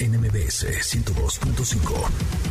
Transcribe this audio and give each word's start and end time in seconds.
NMBS 0.00 0.62
102.5. 0.62 2.48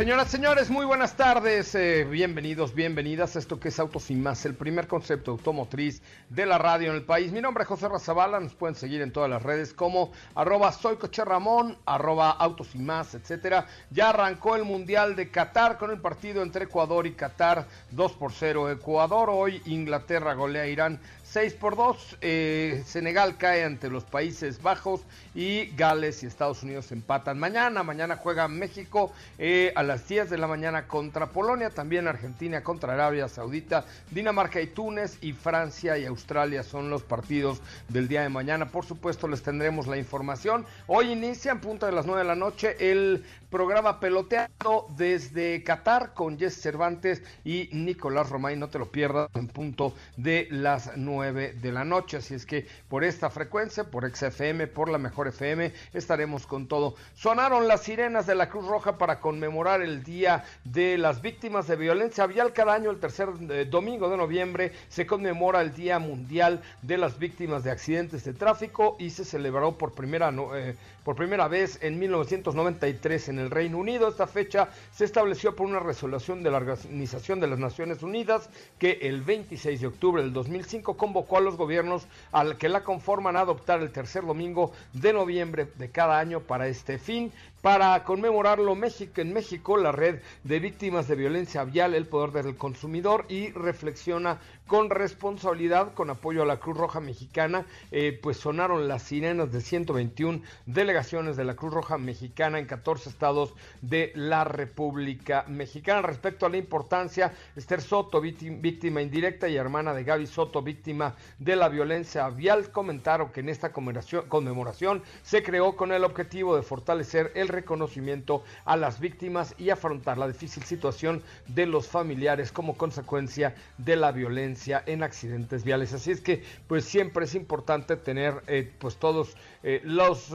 Señoras, 0.00 0.30
señores, 0.30 0.70
muy 0.70 0.86
buenas 0.86 1.14
tardes. 1.14 1.74
Eh, 1.74 2.06
bienvenidos, 2.08 2.74
bienvenidas 2.74 3.36
a 3.36 3.38
esto 3.38 3.60
que 3.60 3.68
es 3.68 3.78
Autos 3.78 4.10
y 4.10 4.14
Más, 4.14 4.46
el 4.46 4.54
primer 4.54 4.86
concepto 4.86 5.32
automotriz 5.32 6.00
de 6.30 6.46
la 6.46 6.56
radio 6.56 6.88
en 6.88 6.96
el 6.96 7.02
país. 7.02 7.32
Mi 7.32 7.42
nombre 7.42 7.64
es 7.64 7.68
José 7.68 7.86
Razabala, 7.86 8.40
nos 8.40 8.54
pueden 8.54 8.76
seguir 8.76 9.02
en 9.02 9.12
todas 9.12 9.28
las 9.28 9.42
redes 9.42 9.74
como 9.74 10.10
arroba 10.34 10.72
soy 10.72 10.96
Coche 10.96 11.22
Ramón, 11.22 11.76
arroba 11.84 12.30
Autos 12.30 12.74
y 12.74 12.78
Más, 12.78 13.14
etcétera. 13.14 13.66
Ya 13.90 14.08
arrancó 14.08 14.56
el 14.56 14.64
Mundial 14.64 15.16
de 15.16 15.30
Qatar 15.30 15.76
con 15.76 15.90
el 15.90 16.00
partido 16.00 16.42
entre 16.42 16.64
Ecuador 16.64 17.06
y 17.06 17.12
Qatar, 17.12 17.66
2 17.90 18.12
por 18.12 18.32
0 18.32 18.70
Ecuador. 18.70 19.28
Hoy 19.28 19.60
Inglaterra 19.66 20.32
golea 20.32 20.66
Irán 20.66 20.98
6 21.32 21.54
por 21.54 21.76
2, 21.76 22.16
eh, 22.22 22.82
Senegal 22.84 23.36
cae 23.36 23.62
ante 23.62 23.88
los 23.88 24.02
Países 24.02 24.60
Bajos 24.60 25.02
y 25.32 25.66
Gales 25.76 26.24
y 26.24 26.26
Estados 26.26 26.64
Unidos 26.64 26.90
empatan 26.90 27.38
mañana. 27.38 27.84
Mañana 27.84 28.16
juega 28.16 28.48
México 28.48 29.12
eh, 29.38 29.72
a 29.76 29.84
las 29.84 30.08
10 30.08 30.28
de 30.28 30.38
la 30.38 30.48
mañana 30.48 30.88
contra 30.88 31.26
Polonia, 31.26 31.70
también 31.70 32.08
Argentina 32.08 32.64
contra 32.64 32.94
Arabia 32.94 33.28
Saudita, 33.28 33.84
Dinamarca 34.10 34.60
y 34.60 34.66
Túnez 34.66 35.18
y 35.20 35.32
Francia 35.32 35.96
y 35.98 36.04
Australia 36.04 36.64
son 36.64 36.90
los 36.90 37.04
partidos 37.04 37.60
del 37.86 38.08
día 38.08 38.22
de 38.22 38.28
mañana. 38.28 38.66
Por 38.66 38.84
supuesto 38.84 39.28
les 39.28 39.44
tendremos 39.44 39.86
la 39.86 39.98
información. 39.98 40.66
Hoy 40.88 41.12
inicia 41.12 41.52
en 41.52 41.60
punto 41.60 41.86
de 41.86 41.92
las 41.92 42.06
9 42.06 42.22
de 42.22 42.26
la 42.26 42.34
noche 42.34 42.76
el 42.80 43.24
programa 43.50 43.98
Peloteando 43.98 44.86
desde 44.96 45.62
Qatar 45.64 46.14
con 46.14 46.38
Jess 46.38 46.60
Cervantes 46.60 47.22
y 47.44 47.68
Nicolás 47.72 48.30
Romay. 48.30 48.56
No 48.56 48.68
te 48.68 48.78
lo 48.78 48.90
pierdas 48.90 49.28
en 49.34 49.48
punto 49.48 49.92
de 50.16 50.46
las 50.50 50.92
9 50.96 51.54
de 51.60 51.72
la 51.72 51.84
noche. 51.84 52.18
Así 52.18 52.34
es 52.34 52.46
que 52.46 52.66
por 52.88 53.04
esta 53.04 53.28
frecuencia, 53.28 53.84
por 53.84 54.08
XFM, 54.08 54.68
por 54.68 54.88
la 54.88 54.98
mejor 54.98 55.28
FM, 55.28 55.72
estaremos 55.92 56.46
con 56.46 56.68
todo. 56.68 56.94
Sonaron 57.14 57.66
las 57.66 57.82
sirenas 57.82 58.26
de 58.26 58.36
la 58.36 58.48
Cruz 58.48 58.66
Roja 58.66 58.98
para 58.98 59.20
conmemorar 59.20 59.82
el 59.82 60.04
Día 60.04 60.44
de 60.64 60.96
las 60.96 61.20
Víctimas 61.20 61.66
de 61.66 61.76
Violencia 61.76 62.26
Vial. 62.26 62.52
Cada 62.52 62.74
año, 62.74 62.90
el 62.90 63.00
tercer 63.00 63.28
eh, 63.50 63.66
domingo 63.68 64.08
de 64.08 64.16
noviembre, 64.16 64.72
se 64.88 65.06
conmemora 65.06 65.60
el 65.60 65.74
Día 65.74 65.98
Mundial 65.98 66.62
de 66.82 66.98
las 66.98 67.18
Víctimas 67.18 67.64
de 67.64 67.72
Accidentes 67.72 68.24
de 68.24 68.32
Tráfico 68.32 68.96
y 68.98 69.10
se 69.10 69.24
celebró 69.24 69.76
por 69.76 69.92
primera, 69.92 70.32
eh, 70.54 70.76
por 71.10 71.16
primera 71.16 71.48
vez 71.48 71.76
en 71.82 71.98
1993 71.98 73.30
en 73.30 73.40
el 73.40 73.50
Reino 73.50 73.78
Unido. 73.78 74.06
Esta 74.06 74.28
fecha 74.28 74.68
se 74.92 75.04
estableció 75.04 75.56
por 75.56 75.66
una 75.66 75.80
resolución 75.80 76.44
de 76.44 76.52
la 76.52 76.58
Organización 76.58 77.40
de 77.40 77.48
las 77.48 77.58
Naciones 77.58 78.04
Unidas 78.04 78.48
que 78.78 78.92
el 79.02 79.22
26 79.22 79.80
de 79.80 79.86
octubre 79.88 80.22
del 80.22 80.32
2005 80.32 80.96
convocó 80.96 81.38
a 81.38 81.40
los 81.40 81.56
gobiernos 81.56 82.06
al 82.30 82.58
que 82.58 82.68
la 82.68 82.84
conforman 82.84 83.34
a 83.34 83.40
adoptar 83.40 83.80
el 83.80 83.90
tercer 83.90 84.24
domingo 84.24 84.70
de 84.92 85.12
noviembre 85.12 85.66
de 85.78 85.90
cada 85.90 86.16
año 86.16 86.42
para 86.42 86.68
este 86.68 86.96
fin. 87.00 87.32
Para 87.62 88.04
conmemorarlo 88.04 88.74
México, 88.74 89.20
en 89.20 89.34
México, 89.34 89.76
la 89.76 89.92
red 89.92 90.20
de 90.44 90.60
víctimas 90.60 91.08
de 91.08 91.14
violencia 91.14 91.62
vial, 91.64 91.94
el 91.94 92.06
poder 92.06 92.30
del 92.32 92.56
consumidor 92.56 93.26
y 93.28 93.50
reflexiona 93.50 94.38
con 94.66 94.88
responsabilidad, 94.88 95.92
con 95.92 96.08
apoyo 96.08 96.42
a 96.42 96.46
la 96.46 96.58
Cruz 96.58 96.78
Roja 96.78 97.00
Mexicana, 97.00 97.66
eh, 97.90 98.18
pues 98.22 98.38
sonaron 98.38 98.88
las 98.88 99.02
sirenas 99.02 99.52
de 99.52 99.60
121 99.60 100.40
delegaciones 100.64 101.36
de 101.36 101.44
la 101.44 101.54
Cruz 101.54 101.74
Roja 101.74 101.98
Mexicana 101.98 102.58
en 102.58 102.64
14 102.64 103.10
estados 103.10 103.52
de 103.82 104.12
la 104.14 104.44
República 104.44 105.44
Mexicana. 105.46 106.00
Respecto 106.00 106.46
a 106.46 106.50
la 106.50 106.56
importancia, 106.56 107.34
Esther 107.56 107.82
Soto, 107.82 108.22
víctima 108.22 109.02
indirecta 109.02 109.48
y 109.48 109.56
hermana 109.56 109.92
de 109.92 110.04
Gaby 110.04 110.26
Soto, 110.26 110.62
víctima 110.62 111.14
de 111.38 111.56
la 111.56 111.68
violencia 111.68 112.30
vial, 112.30 112.70
comentaron 112.70 113.32
que 113.32 113.40
en 113.40 113.50
esta 113.50 113.70
conmemoración 113.72 115.02
se 115.22 115.42
creó 115.42 115.76
con 115.76 115.92
el 115.92 116.04
objetivo 116.04 116.56
de 116.56 116.62
fortalecer 116.62 117.32
el 117.34 117.49
reconocimiento 117.50 118.42
a 118.64 118.76
las 118.76 119.00
víctimas 119.00 119.54
y 119.58 119.70
afrontar 119.70 120.18
la 120.18 120.28
difícil 120.28 120.62
situación 120.62 121.22
de 121.48 121.66
los 121.66 121.88
familiares 121.88 122.52
como 122.52 122.76
consecuencia 122.76 123.54
de 123.78 123.96
la 123.96 124.12
violencia 124.12 124.82
en 124.86 125.02
accidentes 125.02 125.64
viales. 125.64 125.92
Así 125.92 126.10
es 126.10 126.20
que 126.20 126.42
pues 126.66 126.84
siempre 126.84 127.24
es 127.24 127.34
importante 127.34 127.96
tener 127.96 128.42
eh, 128.46 128.72
pues 128.78 128.96
todos 128.96 129.36
eh, 129.62 129.80
los 129.84 130.30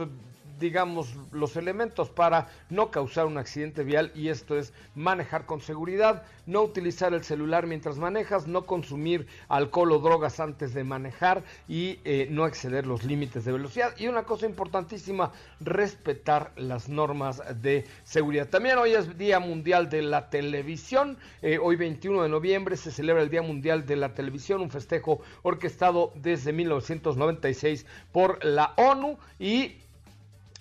digamos, 0.58 1.14
los 1.32 1.56
elementos 1.56 2.10
para 2.10 2.48
no 2.70 2.90
causar 2.90 3.26
un 3.26 3.38
accidente 3.38 3.84
vial 3.84 4.12
y 4.14 4.28
esto 4.28 4.58
es 4.58 4.72
manejar 4.94 5.46
con 5.46 5.60
seguridad, 5.60 6.22
no 6.46 6.62
utilizar 6.62 7.12
el 7.14 7.24
celular 7.24 7.66
mientras 7.66 7.98
manejas, 7.98 8.46
no 8.46 8.64
consumir 8.64 9.26
alcohol 9.48 9.92
o 9.92 9.98
drogas 9.98 10.40
antes 10.40 10.74
de 10.74 10.84
manejar 10.84 11.42
y 11.68 11.98
eh, 12.04 12.28
no 12.30 12.46
exceder 12.46 12.86
los 12.86 13.04
límites 13.04 13.44
de 13.44 13.52
velocidad. 13.52 13.94
Y 13.98 14.08
una 14.08 14.24
cosa 14.24 14.46
importantísima, 14.46 15.32
respetar 15.60 16.52
las 16.56 16.88
normas 16.88 17.42
de 17.60 17.84
seguridad. 18.04 18.48
También 18.48 18.78
hoy 18.78 18.94
es 18.94 19.18
Día 19.18 19.40
Mundial 19.40 19.90
de 19.90 20.02
la 20.02 20.30
Televisión, 20.30 21.18
eh, 21.42 21.58
hoy 21.58 21.76
21 21.76 22.22
de 22.22 22.28
noviembre 22.28 22.76
se 22.76 22.90
celebra 22.90 23.22
el 23.22 23.30
Día 23.30 23.42
Mundial 23.42 23.86
de 23.86 23.96
la 23.96 24.14
Televisión, 24.14 24.60
un 24.60 24.70
festejo 24.70 25.20
orquestado 25.42 26.12
desde 26.16 26.52
1996 26.52 27.86
por 28.12 28.44
la 28.44 28.72
ONU 28.76 29.18
y 29.38 29.76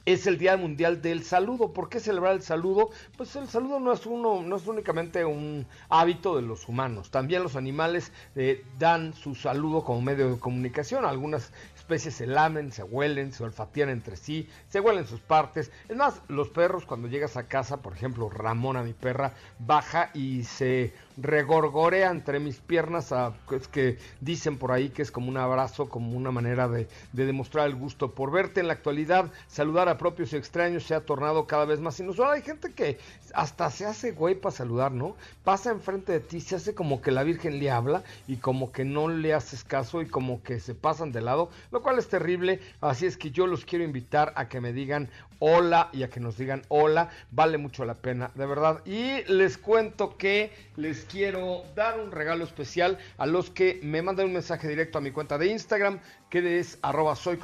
es 0.06 0.28
el 0.28 0.38
Día 0.38 0.56
Mundial 0.56 1.02
del 1.02 1.24
Saludo. 1.24 1.74
¿Por 1.74 1.90
qué 1.90 2.00
celebrar 2.00 2.34
el 2.34 2.42
saludo? 2.42 2.92
Pues 3.18 3.36
el 3.36 3.48
saludo 3.48 3.80
no 3.80 3.92
es 3.92 4.06
uno, 4.06 4.44
no 4.44 4.56
es 4.56 4.68
únicamente 4.68 5.26
un 5.26 5.66
hábito 5.90 6.36
de 6.36 6.44
los 6.44 6.68
humanos. 6.68 7.10
También 7.10 7.42
los 7.44 7.56
animales 7.56 8.12
eh, 8.36 8.64
dan 8.78 9.14
su 9.14 9.34
saludo 9.34 9.84
como 9.84 10.02
medio 10.02 10.32
de 10.32 10.40
comunicación. 10.40 11.06
Algunas 11.06 11.52
especies 11.76 12.16
se 12.16 12.28
lamen, 12.28 12.72
se 12.72 12.84
huelen, 12.84 13.34
se 13.34 13.44
olfatean 13.44 13.90
entre 13.90 14.16
sí, 14.16 14.48
se 14.70 14.80
huelen 14.80 15.08
sus 15.08 15.22
partes. 15.22 15.72
Es 15.90 15.96
más, 15.96 16.22
los 16.28 16.50
perros 16.50 16.86
cuando 16.86 17.08
llegas 17.08 17.36
a 17.38 17.48
casa, 17.48 17.78
por 17.78 17.94
ejemplo, 17.94 18.30
Ramona, 18.30 18.84
mi 18.84 18.94
perra, 18.94 19.34
baja 19.60 20.12
y 20.14 20.44
se 20.44 20.94
regorgorea 21.18 22.12
entre 22.12 22.40
mis 22.40 22.58
piernas, 22.60 23.12
a, 23.12 23.34
es 23.52 23.68
que 23.68 23.98
dicen 24.22 24.58
por 24.58 24.72
ahí 24.72 24.90
que 24.90 25.02
es 25.02 25.12
como 25.12 25.30
un 25.30 25.38
abrazo, 25.38 25.90
como 25.90 26.16
una 26.16 26.32
manera 26.32 26.68
de, 26.68 26.88
demostrar 27.14 27.68
el 27.68 27.76
gusto 27.76 28.12
por 28.12 28.32
verte. 28.32 28.60
En 28.60 28.68
la 28.68 28.74
actualidad, 28.74 29.32
saludar 29.48 29.90
a 29.90 29.98
propios 29.98 30.34
y 30.34 30.38
extraños 30.38 30.84
se 30.84 30.96
ha 30.96 31.02
tornado 31.02 31.48
cada 31.48 31.66
vez 31.66 31.80
más 31.80 32.00
inusual. 32.00 32.34
Hay 32.34 32.42
gente 32.42 32.74
que 32.74 32.98
hasta 33.34 33.70
se 33.70 33.86
hace 33.86 34.12
güey 34.12 34.36
para 34.36 34.56
saludar, 34.56 34.92
¿no? 34.92 35.16
Pasa 35.44 35.72
enfrente 35.72 36.12
de 36.12 36.20
ti, 36.20 36.42
se 36.42 36.56
hace 36.56 36.74
como 36.74 37.02
que 37.02 37.12
la 37.12 37.24
Virgen 37.24 37.60
le 37.60 37.72
habla 37.72 38.04
y 38.28 38.38
como 38.38 38.72
que 38.72 38.86
no 38.86 39.08
le 39.08 39.34
haces 39.34 39.64
caso 39.64 40.02
y 40.02 40.08
como 40.08 40.44
que 40.44 40.60
se 40.60 40.76
pasan 40.76 41.12
de 41.12 41.22
lado, 41.22 41.50
lo 41.72 41.82
cual 41.82 42.00
es 42.00 42.08
terrible. 42.08 42.60
Así 42.82 43.06
es 43.06 43.18
que 43.18 43.32
yo 43.32 43.48
los 43.48 43.66
quiero 43.66 43.86
invitar 43.86 44.34
a 44.36 44.48
que 44.50 44.62
me 44.62 44.74
digan 44.74 45.10
hola 45.40 45.90
y 45.92 46.04
a 46.04 46.10
que 46.10 46.20
nos 46.20 46.38
digan 46.38 46.64
hola. 46.70 47.10
Vale 47.32 47.58
mucho 47.58 47.86
la 47.86 47.96
pena, 47.96 48.32
de 48.36 48.46
verdad. 48.46 48.82
Y 48.86 49.24
les 49.32 49.58
cuento 49.58 50.18
que 50.18 50.52
les 50.76 51.05
quiero 51.10 51.64
dar 51.76 52.00
un 52.00 52.12
regalo 52.12 52.44
especial 52.44 52.98
a 53.18 53.26
los 53.26 53.50
que 53.50 53.80
me 53.84 54.02
manden 54.02 54.28
un 54.28 54.34
mensaje 54.34 54.68
directo 54.68 54.98
a 54.98 55.02
mi 55.02 55.12
cuenta 55.12 55.38
de 55.38 55.48
Instagram, 55.48 56.00
que 56.30 56.60
es 56.60 56.78
arroba 56.82 57.16
soy 57.16 57.40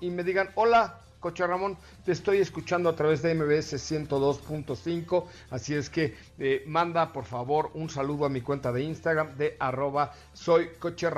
y 0.00 0.10
me 0.10 0.24
digan, 0.24 0.50
hola, 0.54 1.00
Coche 1.20 1.46
Ramón, 1.46 1.76
te 2.06 2.12
estoy 2.12 2.38
escuchando 2.38 2.88
a 2.88 2.96
través 2.96 3.20
de 3.20 3.34
MBS 3.34 3.74
102.5, 3.74 5.26
así 5.50 5.74
es 5.74 5.90
que 5.90 6.16
eh, 6.38 6.64
manda 6.66 7.12
por 7.12 7.26
favor 7.26 7.70
un 7.74 7.90
saludo 7.90 8.24
a 8.24 8.30
mi 8.30 8.40
cuenta 8.40 8.72
de 8.72 8.82
Instagram 8.82 9.36
de 9.36 9.54
arroba 9.60 10.14
soy 10.32 10.70
Coche. 10.78 11.10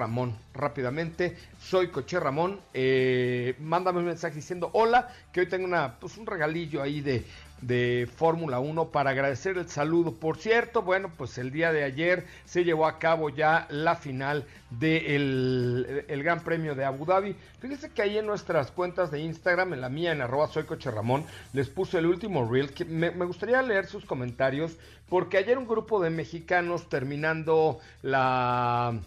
Rápidamente, 0.54 1.36
soy 1.60 1.88
Coche 1.88 2.18
Ramón, 2.18 2.60
eh, 2.74 3.54
mándame 3.60 4.00
un 4.00 4.06
mensaje 4.06 4.34
diciendo 4.34 4.70
hola, 4.72 5.08
que 5.32 5.40
hoy 5.40 5.48
tengo 5.48 5.66
una, 5.66 6.00
pues, 6.00 6.18
un 6.18 6.26
regalillo 6.26 6.82
ahí 6.82 7.00
de, 7.00 7.24
de 7.62 8.08
Fórmula 8.16 8.58
1 8.58 8.88
para 8.88 9.10
agradecer 9.10 9.56
el 9.56 9.68
saludo. 9.68 10.12
Por 10.12 10.36
cierto, 10.36 10.82
bueno, 10.82 11.10
pues 11.16 11.38
el 11.38 11.50
día 11.50 11.72
de 11.72 11.84
ayer 11.84 12.26
se 12.44 12.64
llevó 12.64 12.86
a 12.86 12.98
cabo 12.98 13.30
ya 13.30 13.66
la 13.70 13.96
final 13.96 14.44
del 14.70 16.04
el 16.08 16.22
Gran 16.22 16.40
Premio 16.40 16.74
de 16.74 16.84
Abu 16.84 17.06
Dhabi. 17.06 17.34
Fíjense 17.60 17.90
que 17.90 18.02
ahí 18.02 18.18
en 18.18 18.26
nuestras 18.26 18.70
cuentas 18.70 19.10
de 19.10 19.20
Instagram, 19.20 19.72
en 19.72 19.80
la 19.80 19.88
mía, 19.88 20.12
en 20.12 20.20
arroba 20.20 20.48
soy 20.48 20.64
Coche 20.64 20.90
Ramón, 20.90 21.24
les 21.52 21.68
puse 21.68 21.98
el 21.98 22.06
último 22.06 22.50
reel. 22.50 22.74
Que 22.74 22.84
me, 22.84 23.10
gustaría 23.10 23.62
leer 23.62 23.86
sus 23.86 24.04
comentarios 24.04 24.76
porque 25.08 25.38
ayer 25.38 25.56
un 25.56 25.68
grupo 25.68 26.02
de 26.02 26.10
mexicanos 26.10 26.88
terminando 26.88 27.78
la... 28.02 28.98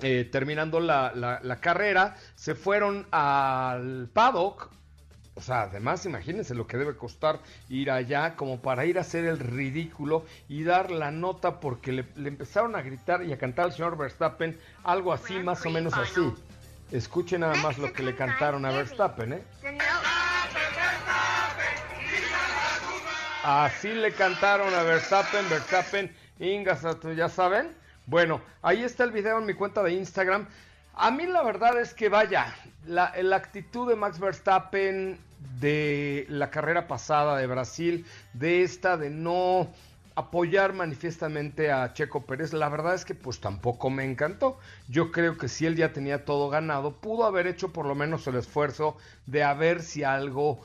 Eh, 0.00 0.28
terminando 0.30 0.78
la, 0.78 1.12
la 1.42 1.56
carrera, 1.56 2.14
se 2.36 2.54
fueron 2.54 3.08
al 3.10 4.08
paddock 4.12 4.70
o 5.38 5.40
sea, 5.40 5.62
además 5.62 6.04
imagínense 6.04 6.52
lo 6.52 6.66
que 6.66 6.76
debe 6.76 6.96
costar 6.96 7.38
ir 7.68 7.92
allá 7.92 8.34
como 8.34 8.60
para 8.60 8.84
ir 8.86 8.98
a 8.98 9.02
hacer 9.02 9.24
el 9.24 9.38
ridículo 9.38 10.26
y 10.48 10.64
dar 10.64 10.90
la 10.90 11.12
nota 11.12 11.60
porque 11.60 11.92
le, 11.92 12.04
empezaron 12.16 12.74
a 12.74 12.82
gritar 12.82 13.22
y 13.22 13.32
a 13.32 13.38
cantar 13.38 13.66
al 13.66 13.72
señor 13.72 13.96
Verstappen 13.96 14.58
algo 14.82 15.12
así, 15.12 15.34
más 15.38 15.64
o 15.64 15.70
menos 15.70 15.94
así. 15.94 16.34
Escuchen 16.90 17.42
nada 17.42 17.54
más 17.62 17.78
lo 17.78 17.92
que 17.92 18.02
le 18.02 18.16
cantaron 18.16 18.64
a 18.64 18.70
Verstappen, 18.70 19.34
¿eh? 19.34 19.42
Así 23.44 23.92
le 23.92 24.10
cantaron 24.10 24.74
a 24.74 24.82
Verstappen, 24.82 25.48
Verstappen, 25.48 26.12
Ingas, 26.40 26.84
ya 27.16 27.28
saben. 27.28 27.76
Bueno, 28.06 28.40
ahí 28.60 28.82
está 28.82 29.04
el 29.04 29.12
video 29.12 29.38
en 29.38 29.46
mi 29.46 29.54
cuenta 29.54 29.84
de 29.84 29.92
Instagram. 29.92 30.48
A 31.00 31.12
mí 31.12 31.26
la 31.26 31.44
verdad 31.44 31.80
es 31.80 31.94
que 31.94 32.08
vaya, 32.08 32.52
la, 32.84 33.12
actitud 33.36 33.88
de 33.88 33.94
Max 33.94 34.18
Verstappen 34.18 35.16
de 35.60 36.26
la 36.28 36.50
carrera 36.50 36.88
pasada 36.88 37.36
de 37.36 37.46
Brasil, 37.46 38.04
de 38.32 38.64
esta 38.64 38.96
de 38.96 39.08
no 39.08 39.68
apoyar 40.16 40.72
manifiestamente 40.72 41.70
a 41.70 41.92
Checo 41.92 42.22
Pérez, 42.26 42.52
la 42.52 42.68
verdad 42.68 42.94
es 42.94 43.04
que 43.04 43.14
pues 43.14 43.38
tampoco 43.38 43.90
me 43.90 44.04
encantó. 44.04 44.58
Yo 44.88 45.12
creo 45.12 45.38
que 45.38 45.46
si 45.46 45.66
él 45.66 45.76
ya 45.76 45.92
tenía 45.92 46.24
todo 46.24 46.48
ganado, 46.50 46.96
pudo 46.96 47.26
haber 47.26 47.46
hecho 47.46 47.72
por 47.72 47.86
lo 47.86 47.94
menos 47.94 48.26
el 48.26 48.34
esfuerzo 48.34 48.96
de 49.26 49.44
a 49.44 49.54
ver 49.54 49.82
si 49.82 50.02
algo, 50.02 50.58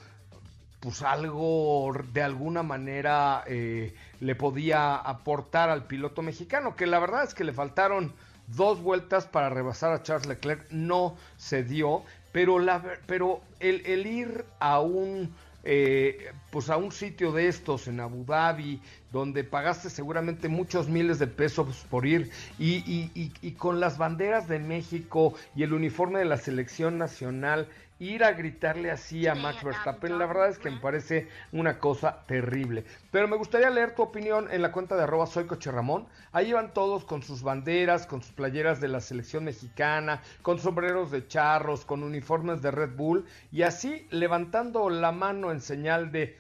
pues 0.80 1.04
algo 1.04 1.94
de 2.12 2.24
alguna 2.24 2.64
manera 2.64 3.44
eh, 3.46 3.94
le 4.20 4.34
podía 4.34 4.96
aportar 4.96 5.70
al 5.70 5.86
piloto 5.86 6.24
mexicano, 6.24 6.76
que 6.76 6.88
la 6.88 6.98
verdad 6.98 7.24
es 7.24 7.36
que 7.36 7.44
le 7.44 7.54
faltaron 7.54 8.16
dos 8.56 8.82
vueltas 8.82 9.26
para 9.26 9.50
rebasar 9.50 9.94
a 9.94 10.04
Charles 10.04 10.28
Leclerc, 10.28 10.70
no 10.72 11.16
se 11.38 11.64
dio 11.64 12.04
pero, 12.34 12.60
la, 12.60 12.84
pero 13.06 13.42
el, 13.62 13.86
el 13.86 14.06
ir 14.08 14.44
a 14.60 14.82
un, 14.82 15.34
eh, 15.64 16.32
pues 16.52 16.70
a 16.70 16.78
un 16.78 16.92
sitio 16.92 17.32
de 17.32 17.48
estos 17.48 17.88
en 17.88 18.02
Abu 18.02 18.26
Dhabi, 18.26 18.82
donde 19.12 19.44
pagaste 19.44 19.92
seguramente 19.92 20.50
muchos 20.50 20.90
miles 20.90 21.20
de 21.20 21.28
pesos 21.28 21.86
por 21.92 22.08
ir, 22.08 22.32
y, 22.58 22.78
y, 22.92 23.12
y, 23.14 23.32
y 23.42 23.52
con 23.52 23.80
las 23.80 24.00
banderas 24.00 24.48
de 24.48 24.58
México 24.58 25.36
y 25.56 25.62
el 25.62 25.74
uniforme 25.74 26.20
de 26.20 26.26
la 26.26 26.38
selección 26.38 26.98
nacional, 26.98 27.70
ir 28.00 28.24
a 28.24 28.34
gritarle 28.34 28.92
así 28.92 29.28
a 29.28 29.36
Max 29.36 29.64
Verstappen, 29.64 30.18
la 30.18 30.26
verdad 30.26 30.50
es 30.50 30.60
que 30.60 30.70
me 30.70 30.80
parece 30.80 31.28
una 31.52 31.80
cosa 31.80 32.26
terrible. 32.26 32.86
Pero 33.12 33.28
me 33.28 33.38
gustaría 33.38 33.70
leer 33.70 33.96
tu 33.96 34.02
opinión 34.02 34.48
en 34.52 34.62
la 34.62 34.72
cuenta 34.72 34.96
de 34.96 35.04
arroba 35.04 35.28
soy 35.28 35.48
Ramón. 35.48 36.08
Ahí 36.32 36.52
van 36.52 36.74
todos 36.74 37.06
con 37.06 37.24
sus 37.24 37.44
banderas, 37.44 38.06
con 38.06 38.22
sus 38.22 38.32
playeras 38.32 38.82
de 38.82 38.88
la 38.88 39.00
selección 39.00 39.46
mexicana, 39.46 40.22
con 40.42 40.60
sombreros 40.60 41.12
de 41.12 41.28
charros, 41.28 41.86
con 41.86 42.04
uniformes 42.04 42.62
de 42.62 42.72
Red 42.72 42.96
Bull 42.96 43.26
y 43.52 43.62
así 43.62 44.08
levantando 44.12 44.90
la 44.90 45.12
mano 45.12 45.52
en 45.52 45.62
señal 45.62 46.12
de 46.12 46.38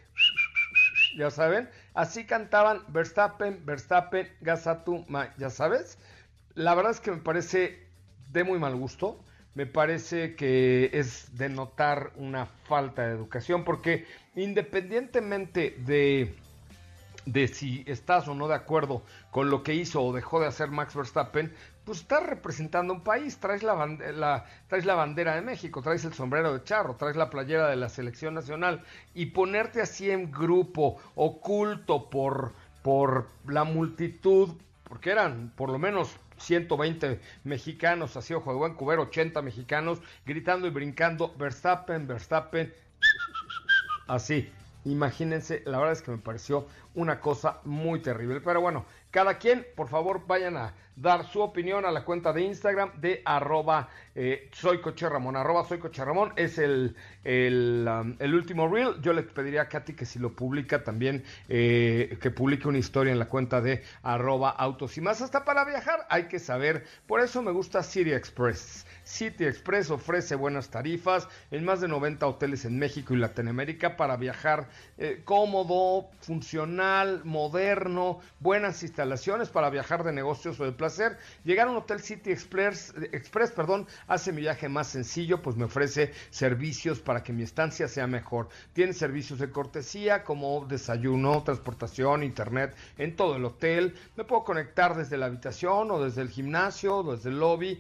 ya 1.17 1.29
saben, 1.29 1.69
así 1.93 2.25
cantaban 2.25 2.81
Verstappen, 2.87 3.63
Verstappen, 3.65 4.27
Gazatu, 4.41 5.05
ya 5.37 5.49
sabes. 5.49 5.99
La 6.55 6.73
verdad 6.75 6.91
es 6.91 6.99
que 6.99 7.11
me 7.11 7.17
parece 7.17 7.87
de 8.31 8.43
muy 8.43 8.59
mal 8.59 8.75
gusto 8.75 9.23
me 9.55 9.65
parece 9.65 10.35
que 10.35 10.89
es 10.93 11.37
de 11.37 11.49
notar 11.49 12.11
una 12.15 12.45
falta 12.45 13.03
de 13.03 13.13
educación, 13.13 13.63
porque 13.63 14.05
independientemente 14.35 15.75
de, 15.85 16.35
de 17.25 17.47
si 17.47 17.83
estás 17.85 18.27
o 18.27 18.33
no 18.33 18.47
de 18.47 18.55
acuerdo 18.55 19.03
con 19.31 19.49
lo 19.49 19.61
que 19.61 19.75
hizo 19.75 20.01
o 20.01 20.13
dejó 20.13 20.39
de 20.39 20.47
hacer 20.47 20.69
Max 20.69 20.95
Verstappen, 20.95 21.53
pues 21.85 21.99
estás 21.99 22.25
representando 22.25 22.93
un 22.93 23.03
país, 23.03 23.37
traes 23.37 23.61
la, 23.61 23.85
la, 23.85 24.45
traes 24.67 24.85
la 24.85 24.95
bandera 24.95 25.35
de 25.35 25.41
México, 25.41 25.81
traes 25.81 26.05
el 26.05 26.13
sombrero 26.13 26.53
de 26.53 26.63
charro, 26.63 26.95
traes 26.95 27.15
la 27.15 27.29
playera 27.29 27.67
de 27.67 27.75
la 27.75 27.89
selección 27.89 28.33
nacional 28.33 28.83
y 29.13 29.27
ponerte 29.27 29.81
así 29.81 30.09
en 30.09 30.31
grupo, 30.31 30.97
oculto 31.15 32.09
por, 32.09 32.53
por 32.81 33.27
la 33.45 33.65
multitud, 33.65 34.49
porque 34.85 35.11
eran 35.11 35.51
por 35.55 35.69
lo 35.69 35.77
menos 35.77 36.17
120 36.43 37.19
mexicanos, 37.43 38.15
así 38.17 38.33
ojo 38.33 38.51
de 38.51 38.57
buen 38.57 38.73
cubero, 38.75 39.03
80 39.03 39.41
mexicanos, 39.41 39.99
gritando 40.25 40.67
y 40.67 40.69
brincando, 40.69 41.33
Verstappen, 41.37 42.07
Verstappen, 42.07 42.73
así. 44.07 44.51
Imagínense, 44.85 45.63
la 45.65 45.77
verdad 45.77 45.93
es 45.93 46.01
que 46.01 46.11
me 46.11 46.17
pareció 46.17 46.67
una 46.93 47.21
cosa 47.21 47.59
muy 47.63 48.01
terrible. 48.01 48.41
Pero 48.41 48.59
bueno, 48.59 48.85
cada 49.13 49.37
quien, 49.37 49.63
por 49.75 49.89
favor, 49.89 50.25
vayan 50.25 50.57
a 50.57 50.73
dar 50.95 51.23
su 51.27 51.39
opinión 51.39 51.85
a 51.85 51.91
la 51.91 52.03
cuenta 52.03 52.33
de 52.33 52.41
Instagram 52.41 52.99
de 52.99 53.21
arroba 53.25 53.89
eh. 54.15 54.49
Arroba 55.35 55.65
soy 55.65 55.79
Ramón 55.97 56.33
es 56.35 56.57
el, 56.57 56.95
el, 57.23 57.87
um, 57.87 58.15
el, 58.17 58.33
último 58.33 58.67
reel. 58.67 58.99
Yo 59.01 59.13
le 59.13 59.21
pediría 59.21 59.61
a 59.61 59.69
Katy 59.69 59.93
que 59.93 60.05
si 60.05 60.17
lo 60.17 60.35
publica 60.35 60.83
también, 60.83 61.23
eh, 61.47 62.17
que 62.19 62.31
publique 62.31 62.67
una 62.67 62.79
historia 62.79 63.13
en 63.13 63.19
la 63.19 63.29
cuenta 63.29 63.61
de 63.61 63.83
arroba 64.01 64.49
autos 64.49 64.97
y 64.97 65.01
más. 65.01 65.21
Hasta 65.21 65.45
para 65.45 65.63
viajar 65.63 66.07
hay 66.09 66.23
que 66.27 66.39
saber. 66.39 66.83
Por 67.05 67.19
eso 67.21 67.43
me 67.43 67.51
gusta 67.51 67.83
City 67.83 68.13
Express. 68.13 68.85
City 69.13 69.45
Express 69.45 69.91
ofrece 69.91 70.33
buenas 70.33 70.69
tarifas 70.69 71.27
en 71.51 71.63
más 71.63 71.81
de 71.81 71.87
90 71.87 72.25
hoteles 72.25 72.65
en 72.65 72.79
México 72.79 73.13
y 73.13 73.17
Latinoamérica 73.17 73.95
para 73.95 74.17
viajar 74.17 74.69
eh, 74.97 75.21
cómodo, 75.23 76.09
funcional, 76.21 77.21
moderno, 77.23 78.19
buenas 78.39 78.81
instalaciones 78.81 79.49
para 79.49 79.69
viajar 79.69 80.03
de 80.03 80.13
negocios 80.13 80.59
o 80.59 80.65
de 80.65 80.71
placer. 80.71 81.19
Llegar 81.43 81.67
a 81.67 81.71
un 81.71 81.77
hotel 81.77 82.01
City 82.01 82.31
Express, 82.31 82.95
Express 83.11 83.51
perdón, 83.51 83.85
hace 84.07 84.31
mi 84.31 84.41
viaje 84.41 84.67
más 84.67 84.87
sencillo, 84.87 85.43
pues 85.43 85.57
me 85.57 85.65
ofrece 85.65 86.11
servicios 86.31 86.99
para 86.99 87.21
que 87.21 87.33
mi 87.33 87.43
estancia 87.43 87.87
sea 87.87 88.07
mejor. 88.07 88.49
Tiene 88.73 88.93
servicios 88.93 89.37
de 89.37 89.51
cortesía 89.51 90.23
como 90.23 90.65
desayuno, 90.65 91.43
transportación, 91.43 92.23
internet 92.23 92.75
en 92.97 93.15
todo 93.15 93.35
el 93.35 93.45
hotel. 93.45 93.93
Me 94.17 94.23
puedo 94.23 94.43
conectar 94.43 94.97
desde 94.97 95.17
la 95.17 95.27
habitación 95.27 95.91
o 95.91 96.03
desde 96.03 96.23
el 96.23 96.29
gimnasio, 96.29 96.97
o 96.97 97.15
desde 97.15 97.29
el 97.29 97.39
lobby 97.39 97.79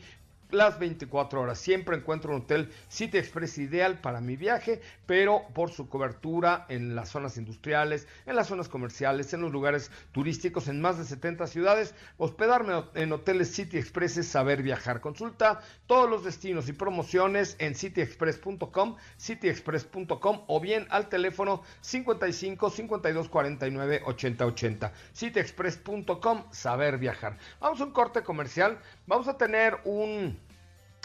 las 0.53 0.79
24 0.79 1.41
horas. 1.41 1.59
Siempre 1.59 1.97
encuentro 1.97 2.33
un 2.33 2.41
hotel 2.41 2.71
City 2.87 3.17
Express 3.17 3.57
ideal 3.57 3.99
para 3.99 4.21
mi 4.21 4.35
viaje, 4.35 4.81
pero 5.05 5.43
por 5.53 5.71
su 5.71 5.89
cobertura 5.89 6.65
en 6.69 6.95
las 6.95 7.09
zonas 7.09 7.37
industriales, 7.37 8.07
en 8.25 8.35
las 8.35 8.47
zonas 8.47 8.69
comerciales, 8.69 9.33
en 9.33 9.41
los 9.41 9.51
lugares 9.51 9.91
turísticos, 10.11 10.67
en 10.67 10.81
más 10.81 10.97
de 10.97 11.05
70 11.05 11.47
ciudades. 11.47 11.95
Hospedarme 12.17 12.83
en 12.95 13.11
hoteles 13.11 13.53
City 13.53 13.77
Express 13.77 14.17
es 14.17 14.27
saber 14.27 14.63
viajar. 14.63 15.01
Consulta 15.01 15.61
todos 15.87 16.09
los 16.09 16.23
destinos 16.23 16.69
y 16.69 16.73
promociones 16.73 17.55
en 17.59 17.75
cityexpress.com, 17.75 18.95
cityexpress.com 19.17 20.43
o 20.47 20.59
bien 20.59 20.87
al 20.89 21.09
teléfono 21.09 21.63
55 21.81 22.69
52 22.69 23.29
49 23.29 24.01
80 24.05 24.45
80. 24.45 24.93
cityexpress.com, 25.13 26.43
saber 26.51 26.97
viajar. 26.97 27.37
Vamos 27.59 27.81
a 27.81 27.85
un 27.85 27.91
corte 27.91 28.23
comercial. 28.23 28.79
Vamos 29.05 29.27
a 29.27 29.37
tener 29.37 29.79
un 29.83 30.39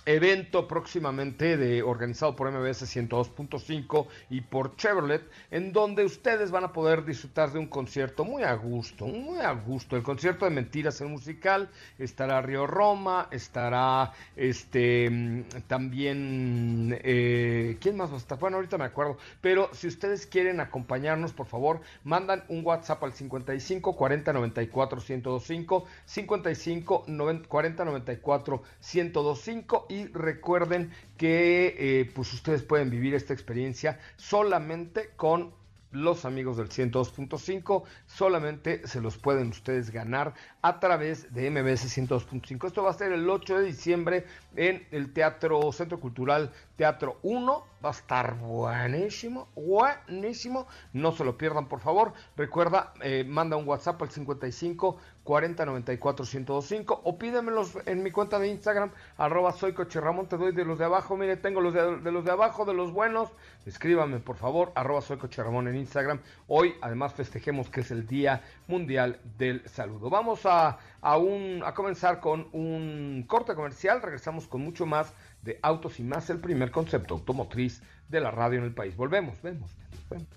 evento 0.08 0.66
próximamente 0.66 1.58
de, 1.58 1.82
organizado 1.82 2.34
por 2.34 2.50
MBS 2.50 2.96
102.5 2.96 4.06
y 4.30 4.40
por 4.40 4.74
Chevrolet, 4.76 5.22
en 5.50 5.70
donde 5.74 6.02
ustedes 6.04 6.50
van 6.50 6.64
a 6.64 6.72
poder 6.72 7.04
disfrutar 7.04 7.52
de 7.52 7.58
un 7.58 7.66
concierto 7.66 8.24
muy 8.24 8.42
a 8.42 8.54
gusto, 8.54 9.06
muy 9.06 9.38
a 9.40 9.52
gusto. 9.52 9.96
El 9.96 10.02
concierto 10.02 10.46
de 10.46 10.50
Mentiras, 10.50 10.98
el 11.02 11.08
musical, 11.08 11.68
estará 11.98 12.40
Río 12.40 12.66
Roma, 12.66 13.28
estará 13.30 14.12
este 14.34 15.44
también, 15.66 16.98
eh, 17.04 17.76
¿quién 17.78 17.98
más 17.98 18.10
va 18.10 18.14
a 18.14 18.18
estar? 18.18 18.38
Bueno, 18.38 18.56
ahorita 18.56 18.78
me 18.78 18.84
acuerdo, 18.84 19.18
pero 19.42 19.68
si 19.74 19.88
ustedes 19.88 20.26
quieren 20.26 20.60
acompañarnos, 20.60 21.34
por 21.34 21.46
favor, 21.46 21.82
mandan 22.04 22.44
un 22.48 22.64
WhatsApp 22.64 23.04
al 23.04 23.12
55 23.12 23.94
40 23.94 24.32
94 24.32 25.02
1025, 25.06 25.84
55 26.06 27.04
40 27.46 27.84
94 27.84 28.62
1025 28.94 29.86
y 29.90 29.97
recuerden 30.06 30.90
que 31.16 31.74
eh, 31.78 32.10
pues 32.14 32.32
ustedes 32.32 32.62
pueden 32.62 32.90
vivir 32.90 33.14
esta 33.14 33.32
experiencia 33.32 33.98
solamente 34.16 35.10
con 35.16 35.52
los 35.90 36.24
amigos 36.24 36.56
del 36.58 36.68
102.5 36.68 37.82
solamente 38.06 38.86
se 38.86 39.00
los 39.00 39.16
pueden 39.16 39.48
ustedes 39.48 39.90
ganar 39.90 40.34
a 40.62 40.80
través 40.80 41.32
de 41.32 41.50
MBS 41.50 41.96
102.5. 41.96 42.66
Esto 42.66 42.82
va 42.82 42.90
a 42.90 42.94
ser 42.94 43.12
el 43.12 43.28
8 43.28 43.58
de 43.58 43.64
diciembre 43.64 44.26
en 44.56 44.86
el 44.90 45.12
Teatro 45.12 45.70
Centro 45.72 46.00
Cultural 46.00 46.52
Teatro 46.76 47.18
1. 47.22 47.64
Va 47.84 47.90
a 47.90 47.92
estar 47.92 48.36
buenísimo, 48.38 49.48
buenísimo. 49.54 50.66
No 50.92 51.12
se 51.12 51.24
lo 51.24 51.38
pierdan, 51.38 51.68
por 51.68 51.80
favor. 51.80 52.12
Recuerda, 52.36 52.92
eh, 53.02 53.24
manda 53.24 53.56
un 53.56 53.68
WhatsApp 53.68 54.02
al 54.02 54.10
55 54.10 54.98
40 55.28 55.66
94 55.66 56.24
1025 56.24 57.02
o 57.04 57.18
pídemelos 57.18 57.76
en 57.84 58.02
mi 58.02 58.10
cuenta 58.10 58.38
de 58.38 58.48
Instagram, 58.48 58.90
arroba 59.18 59.52
soy 59.52 59.74
Coche 59.74 60.00
te 60.26 60.38
doy 60.38 60.52
de 60.52 60.64
los 60.64 60.78
de 60.78 60.86
abajo, 60.86 61.18
mire, 61.18 61.36
tengo 61.36 61.60
los 61.60 61.74
de, 61.74 62.10
los 62.10 62.24
de 62.24 62.30
abajo, 62.30 62.64
de 62.64 62.72
los 62.72 62.92
buenos, 62.92 63.28
escríbame 63.66 64.20
por 64.20 64.36
favor, 64.36 64.72
arroba 64.74 65.02
soy 65.02 65.18
en 65.36 65.76
Instagram. 65.76 66.20
Hoy 66.46 66.76
además 66.80 67.12
festejemos 67.12 67.68
que 67.68 67.82
es 67.82 67.90
el 67.90 68.06
Día 68.06 68.42
Mundial 68.68 69.20
del 69.36 69.68
Saludo. 69.68 70.08
Vamos 70.08 70.46
a, 70.46 70.47
a, 70.48 70.78
comenzar 71.74 72.20
con 72.20 72.48
un 72.52 73.24
corte 73.26 73.54
comercial, 73.54 74.02
regresamos 74.02 74.46
con 74.46 74.62
mucho 74.62 74.86
más 74.86 75.12
de 75.42 75.58
Autos 75.62 76.00
y 76.00 76.02
Más, 76.02 76.30
el 76.30 76.40
primer 76.40 76.70
concepto 76.70 77.14
automotriz 77.14 77.82
de 78.08 78.20
la 78.20 78.30
radio 78.30 78.58
en 78.58 78.64
el 78.64 78.74
país. 78.74 78.96
Volvemos, 78.96 79.40
vemos. 79.42 79.70
vemos. 80.10 80.28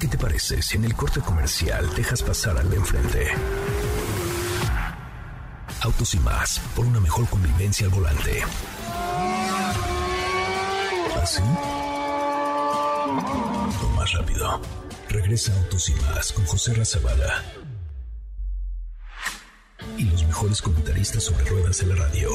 ¿Qué 0.00 0.08
te 0.08 0.18
parece 0.18 0.62
si 0.62 0.76
en 0.76 0.84
el 0.84 0.94
corte 0.94 1.20
comercial 1.20 1.88
dejas 1.94 2.22
pasar 2.22 2.56
al 2.58 2.68
de 2.70 2.76
enfrente? 2.76 3.26
Autos 5.82 6.14
y 6.14 6.18
más, 6.20 6.58
por 6.74 6.86
una 6.86 7.00
mejor 7.00 7.28
convivencia 7.28 7.86
al 7.86 7.92
volante. 7.92 8.42
¿Así? 11.22 11.42
O 13.82 13.88
más 13.96 14.12
rápido. 14.12 14.60
Regresa 15.08 15.52
Autos 15.58 15.88
y 15.88 15.94
más 15.94 16.32
con 16.32 16.44
José 16.46 16.74
Razabala. 16.74 17.42
Y 20.46 20.48
mejores 20.48 20.62
comentaristas 20.62 21.24
sobre 21.24 21.44
ruedas 21.46 21.82
en 21.82 21.88
la 21.88 21.96
radio. 21.96 22.30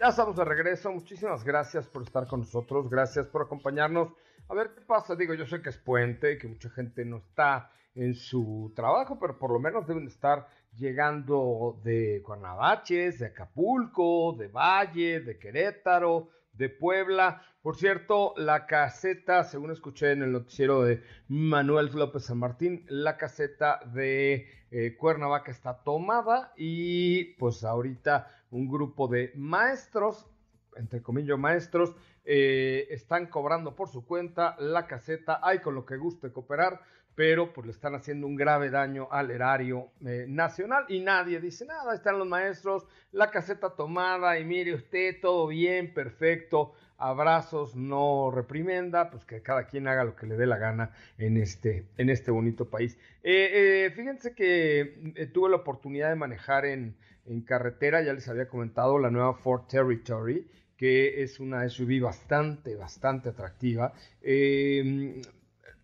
Ya 0.00 0.08
estamos 0.08 0.36
de 0.36 0.44
regreso. 0.44 0.90
Muchísimas 0.90 1.44
gracias 1.44 1.86
por 1.86 2.02
estar 2.02 2.26
con 2.26 2.40
nosotros. 2.40 2.88
Gracias 2.88 3.26
por 3.26 3.42
acompañarnos. 3.42 4.08
A 4.48 4.54
ver 4.54 4.70
qué 4.74 4.80
pasa. 4.80 5.14
Digo, 5.14 5.34
yo 5.34 5.44
sé 5.44 5.60
que 5.60 5.68
es 5.68 5.76
puente, 5.76 6.38
que 6.38 6.48
mucha 6.48 6.70
gente 6.70 7.04
no 7.04 7.18
está 7.18 7.70
en 7.94 8.14
su 8.14 8.72
trabajo, 8.74 9.18
pero 9.20 9.38
por 9.38 9.52
lo 9.52 9.58
menos 9.58 9.86
deben 9.86 10.06
estar 10.06 10.48
llegando 10.78 11.78
de 11.84 12.22
Cuernavaches, 12.24 13.18
de 13.18 13.26
Acapulco, 13.26 14.34
de 14.38 14.48
Valle, 14.48 15.20
de 15.20 15.38
Querétaro, 15.38 16.30
de 16.54 16.70
Puebla. 16.70 17.42
Por 17.62 17.76
cierto, 17.76 18.34
la 18.36 18.66
caseta, 18.66 19.44
según 19.44 19.70
escuché 19.72 20.12
en 20.12 20.22
el 20.22 20.32
noticiero 20.32 20.82
de 20.82 21.02
Manuel 21.28 21.90
López 21.94 22.24
San 22.24 22.38
Martín, 22.38 22.84
la 22.88 23.16
caseta 23.16 23.80
de 23.92 24.46
eh, 24.76 24.96
Cuernavaca 24.96 25.52
está 25.52 25.84
tomada 25.84 26.52
y 26.56 27.34
pues 27.34 27.62
ahorita 27.62 28.28
un 28.50 28.68
grupo 28.68 29.06
de 29.06 29.30
maestros, 29.36 30.26
entre 30.74 31.00
comillas 31.00 31.38
maestros, 31.38 31.94
eh, 32.24 32.88
están 32.90 33.26
cobrando 33.26 33.76
por 33.76 33.88
su 33.88 34.04
cuenta 34.04 34.56
la 34.58 34.88
caseta. 34.88 35.38
Hay 35.44 35.60
con 35.60 35.76
lo 35.76 35.86
que 35.86 35.96
guste 35.96 36.32
cooperar 36.32 36.80
pero 37.14 37.52
pues 37.52 37.66
le 37.66 37.72
están 37.72 37.94
haciendo 37.94 38.26
un 38.26 38.34
grave 38.34 38.70
daño 38.70 39.08
al 39.10 39.30
erario 39.30 39.92
eh, 40.04 40.26
nacional. 40.28 40.84
Y 40.88 41.00
nadie 41.00 41.40
dice 41.40 41.64
nada, 41.64 41.94
están 41.94 42.18
los 42.18 42.26
maestros, 42.26 42.86
la 43.12 43.30
caseta 43.30 43.70
tomada 43.70 44.38
y 44.38 44.44
mire 44.44 44.74
usted, 44.74 45.20
todo 45.20 45.46
bien, 45.46 45.94
perfecto, 45.94 46.72
abrazos, 46.98 47.76
no 47.76 48.30
reprimenda, 48.30 49.10
pues 49.10 49.24
que 49.24 49.42
cada 49.42 49.66
quien 49.66 49.88
haga 49.88 50.04
lo 50.04 50.16
que 50.16 50.26
le 50.26 50.36
dé 50.36 50.46
la 50.46 50.58
gana 50.58 50.90
en 51.18 51.36
este, 51.36 51.86
en 51.96 52.10
este 52.10 52.30
bonito 52.30 52.68
país. 52.68 52.96
Eh, 53.22 53.86
eh, 53.86 53.90
fíjense 53.94 54.34
que 54.34 55.30
tuve 55.32 55.50
la 55.50 55.56
oportunidad 55.56 56.08
de 56.10 56.16
manejar 56.16 56.66
en, 56.66 56.96
en 57.26 57.40
carretera, 57.42 58.02
ya 58.02 58.12
les 58.12 58.28
había 58.28 58.48
comentado, 58.48 58.98
la 58.98 59.10
nueva 59.10 59.34
Ford 59.34 59.66
Territory, 59.68 60.46
que 60.76 61.22
es 61.22 61.40
una 61.40 61.68
SUV 61.68 62.00
bastante, 62.00 62.76
bastante 62.76 63.30
atractiva. 63.30 63.92
Eh, 64.22 65.20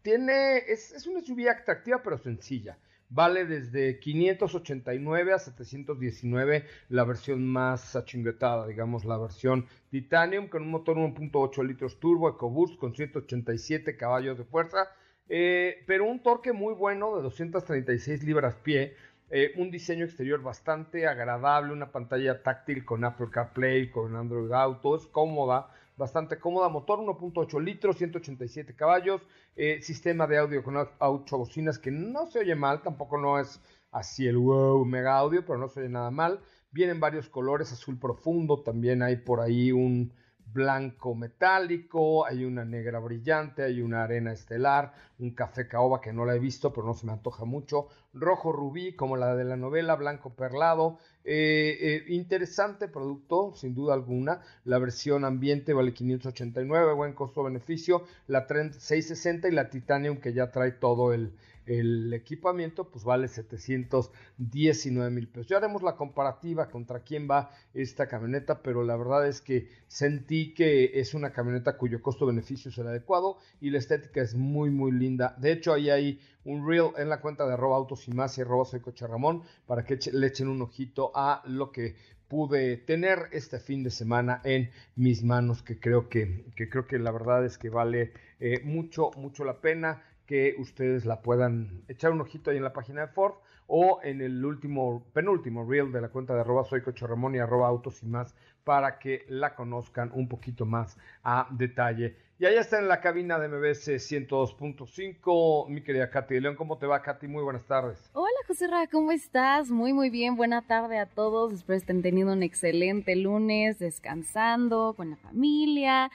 tiene, 0.03 0.59
es, 0.69 0.93
es 0.93 1.07
una 1.07 1.21
SUV 1.21 1.49
atractiva 1.49 2.03
pero 2.03 2.19
sencilla. 2.19 2.79
Vale 3.13 3.45
desde 3.45 3.99
589 3.99 5.33
a 5.33 5.39
719 5.41 6.65
la 6.91 7.03
versión 7.03 7.45
más 7.45 7.97
achinguetada, 7.97 8.69
digamos, 8.69 9.05
la 9.05 9.19
versión 9.19 9.67
Titanium 9.91 10.47
con 10.47 10.63
un 10.63 10.71
motor 10.71 10.97
1.8 10.97 11.67
litros 11.67 11.99
turbo 11.99 12.29
EcoBoost 12.29 12.79
con 12.79 12.95
187 12.95 13.97
caballos 13.97 14.39
de 14.39 14.45
fuerza, 14.45 14.91
eh, 15.29 15.83
pero 15.89 16.05
un 16.05 16.23
torque 16.23 16.53
muy 16.53 16.73
bueno 16.73 17.17
de 17.17 17.23
236 17.23 18.23
libras 18.23 18.55
pie, 18.55 18.95
eh, 19.29 19.55
un 19.57 19.73
diseño 19.73 20.05
exterior 20.05 20.41
bastante 20.41 21.09
agradable, 21.09 21.73
una 21.73 21.91
pantalla 21.91 22.45
táctil 22.45 22.85
con 22.85 23.05
Apple 23.05 23.31
CarPlay, 23.33 23.91
con 23.91 24.15
Android 24.15 24.53
Auto, 24.53 24.95
es 24.95 25.07
cómoda, 25.09 25.69
bastante 26.01 26.39
cómoda, 26.41 26.69
motor 26.69 26.99
1.8 26.99 27.63
litros, 27.63 27.99
187 27.99 28.75
caballos, 28.75 29.23
eh, 29.55 29.81
sistema 29.83 30.27
de 30.27 30.39
audio 30.39 30.65
con 30.65 30.77
8 30.77 31.39
bocinas 31.39 31.79
que 31.79 31.91
no 31.91 32.27
se 32.27 32.41
oye 32.41 32.57
mal, 32.57 32.83
tampoco 32.83 33.19
no 33.19 33.39
es 33.39 33.61
así 33.93 34.27
el 34.27 34.39
wow 34.39 34.85
mega 34.85 35.17
audio, 35.17 35.45
pero 35.45 35.59
no 35.59 35.69
se 35.69 35.81
oye 35.81 35.89
nada 35.91 36.11
mal. 36.11 36.41
Vienen 36.73 37.01
varios 37.01 37.29
colores, 37.29 37.73
azul 37.73 37.99
profundo, 37.99 38.63
también 38.63 39.03
hay 39.03 39.17
por 39.17 39.41
ahí 39.41 39.73
un 39.73 40.13
blanco 40.53 41.15
metálico, 41.15 42.27
hay 42.27 42.45
una 42.45 42.65
negra 42.65 42.99
brillante, 42.99 43.63
hay 43.63 43.81
una 43.81 44.05
arena 44.05 44.33
estelar, 44.33 44.93
un 45.19 45.31
café 45.31 45.69
caoba 45.69 46.01
que 46.01 46.13
no 46.13 46.25
la 46.25 46.35
he 46.35 46.39
visto, 46.39 46.73
pero 46.73 46.87
no 46.87 46.95
se 46.95 47.07
me 47.07 47.13
antoja 47.13 47.45
mucho, 47.45 47.89
rojo 48.15 48.53
rubí 48.53 48.95
como 48.95 49.17
la 49.17 49.35
de 49.37 49.45
la 49.45 49.57
novela, 49.57 49.95
blanco 49.97 50.31
perlado, 50.35 50.99
eh, 51.25 51.77
eh, 51.81 52.05
interesante 52.09 52.89
producto, 52.89 53.53
sin 53.55 53.75
duda 53.75 53.95
alguna, 53.95 54.41
la 54.65 54.79
versión 54.79 55.25
ambiente 55.25 55.73
vale 55.73 55.93
589, 55.93 56.95
buen 56.95 57.13
costo-beneficio, 57.13 58.05
la 58.27 58.47
Trend 58.47 58.73
660 58.73 59.49
y 59.49 59.53
la 59.53 59.71
Titanium 59.71 60.17
que 60.17 60.33
ya 60.33 60.51
trae 60.51 60.73
todo 60.73 61.13
el, 61.13 61.33
el 61.67 62.13
equipamiento 62.13 62.91
pues 62.91 63.05
vale 63.05 63.29
719 63.29 65.11
mil 65.11 65.29
pesos. 65.29 65.49
Ya 65.49 65.59
haremos 65.59 65.83
la 65.83 65.97
comparativa 65.97 66.69
contra 66.71 67.01
quién 67.01 67.29
va 67.31 67.51
esta 67.75 68.09
camioneta, 68.09 68.63
pero 68.63 68.83
la 68.85 68.97
verdad 68.97 69.27
es 69.27 69.41
que 69.41 69.69
sentí 69.87 70.55
que 70.55 71.01
es 71.01 71.15
una 71.15 71.33
camioneta 71.33 71.77
cuyo 71.77 72.03
costo-beneficio 72.03 72.71
es 72.71 72.79
el 72.79 72.89
adecuado 72.89 73.39
y 73.61 73.71
la 73.71 73.79
estética 73.79 74.23
es 74.23 74.35
muy 74.35 74.71
muy 74.71 74.93
linda. 74.93 75.37
De 75.39 75.53
hecho, 75.53 75.73
ahí 75.73 75.91
hay 75.91 76.21
un 76.45 76.67
reel 76.67 76.91
en 76.97 77.09
la 77.09 77.21
cuenta 77.21 77.47
de 77.47 77.53
arroba 77.55 77.77
autos 77.77 78.09
y 78.09 78.13
más 78.13 78.37
y 78.39 78.41
arroba 78.41 78.65
soy 78.65 78.81
coche 78.81 79.07
Ramón 79.07 79.43
para 79.67 79.85
que 79.85 79.99
le 80.13 80.27
echen 80.27 80.49
un 80.49 80.63
ojito 80.63 81.13
a 81.15 81.43
lo 81.47 81.71
que 81.71 81.95
pude 82.31 82.77
tener 82.77 83.29
este 83.33 83.59
fin 83.59 83.83
de 83.83 83.91
semana 83.91 84.41
en 84.45 84.71
mis 84.95 85.25
manos 85.25 85.65
que 85.65 85.81
creo 85.81 86.09
que, 86.09 86.45
creo 86.55 86.87
que 86.87 87.01
la 87.01 87.11
verdad 87.11 87.45
es 87.45 87.59
que 87.59 87.71
vale 87.71 88.13
eh, 88.39 88.61
mucho 88.63 89.11
mucho 89.17 89.45
la 89.45 89.61
pena 89.61 90.05
que 90.31 90.55
ustedes 90.59 91.07
la 91.07 91.23
puedan 91.23 91.83
echar 91.89 92.13
un 92.13 92.21
ojito 92.21 92.53
ahí 92.53 92.57
en 92.57 92.63
la 92.63 92.73
página 92.73 93.01
de 93.01 93.09
Ford 93.09 93.35
o 93.67 93.99
en 94.05 94.21
el 94.21 94.45
último, 94.45 95.05
penúltimo 95.13 95.69
reel 95.69 95.91
de 95.91 96.01
la 96.01 96.11
cuenta 96.11 96.35
de 96.35 96.43
arroba 96.43 96.63
soy 96.63 96.83
y 96.85 97.39
arroba 97.39 97.67
autos 97.67 98.01
y 98.05 98.07
más 98.07 98.37
para 98.63 99.01
que 99.01 99.25
la 99.29 99.57
conozcan 99.57 100.13
un 100.15 100.29
poquito 100.29 100.65
más 100.67 100.97
a 101.25 101.49
detalle. 101.51 102.15
Y 102.39 102.47
ahí 102.47 102.55
está 102.55 102.79
en 102.79 102.87
la 102.87 103.01
cabina 103.01 103.41
de 103.41 103.49
MBS 103.49 103.89
102.5, 103.89 105.67
mi 105.69 105.83
querida 105.83 106.09
Katy 106.09 106.39
León. 106.39 106.55
¿Cómo 106.55 106.79
te 106.79 106.87
va, 106.87 107.03
Katy? 107.03 107.27
Muy 107.27 107.43
buenas 107.43 107.67
tardes. 107.67 107.99
Hola, 108.13 108.31
José 108.47 108.69
Ra, 108.69 108.87
¿cómo 108.87 109.11
estás? 109.11 109.69
Muy, 109.69 109.93
muy 109.93 110.11
bien. 110.11 110.37
Buena 110.37 110.63
tarde 110.63 110.97
a 110.99 111.07
todos. 111.07 111.53
Espero 111.53 111.77
estén 111.77 112.03
teniendo 112.03 112.33
un 112.33 112.45
excelente 112.45 113.17
lunes, 113.17 113.81
descansando 113.81 114.95
con 114.97 115.11
la 115.11 115.17
familia 115.17 116.09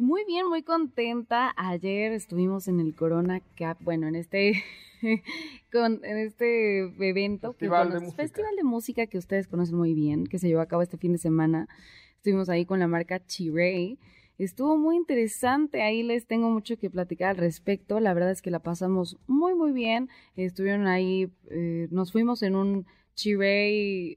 Muy 0.00 0.24
bien, 0.24 0.48
muy 0.48 0.62
contenta. 0.62 1.52
Ayer 1.58 2.12
estuvimos 2.12 2.68
en 2.68 2.80
el 2.80 2.94
Corona 2.94 3.42
Cap, 3.54 3.76
bueno, 3.82 4.08
en 4.08 4.14
este 4.14 4.64
con 5.70 6.02
en 6.06 6.16
este 6.16 6.80
evento 7.06 7.52
festival, 7.52 7.88
que, 7.88 7.94
de 7.94 8.00
música. 8.00 8.22
festival 8.22 8.56
de 8.56 8.64
música 8.64 9.06
que 9.08 9.18
ustedes 9.18 9.46
conocen 9.46 9.76
muy 9.76 9.92
bien, 9.92 10.26
que 10.26 10.38
se 10.38 10.48
llevó 10.48 10.62
a 10.62 10.66
cabo 10.68 10.80
este 10.80 10.96
fin 10.96 11.12
de 11.12 11.18
semana. 11.18 11.68
Estuvimos 12.16 12.48
ahí 12.48 12.64
con 12.64 12.80
la 12.80 12.88
marca 12.88 13.20
Chiray. 13.26 13.98
Estuvo 14.38 14.78
muy 14.78 14.96
interesante, 14.96 15.82
ahí 15.82 16.02
les 16.02 16.26
tengo 16.26 16.48
mucho 16.48 16.78
que 16.78 16.88
platicar 16.88 17.32
al 17.32 17.36
respecto. 17.36 18.00
La 18.00 18.14
verdad 18.14 18.30
es 18.30 18.40
que 18.40 18.50
la 18.50 18.60
pasamos 18.60 19.18
muy, 19.26 19.54
muy 19.54 19.72
bien. 19.72 20.08
Estuvieron 20.34 20.86
ahí, 20.86 21.30
eh, 21.50 21.88
nos 21.90 22.10
fuimos 22.10 22.42
en 22.42 22.56
un 22.56 22.86
Chiray 23.16 24.16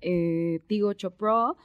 eh, 0.00 0.60
Tigo 0.66 0.88
8 0.88 1.10
Pro, 1.10 1.58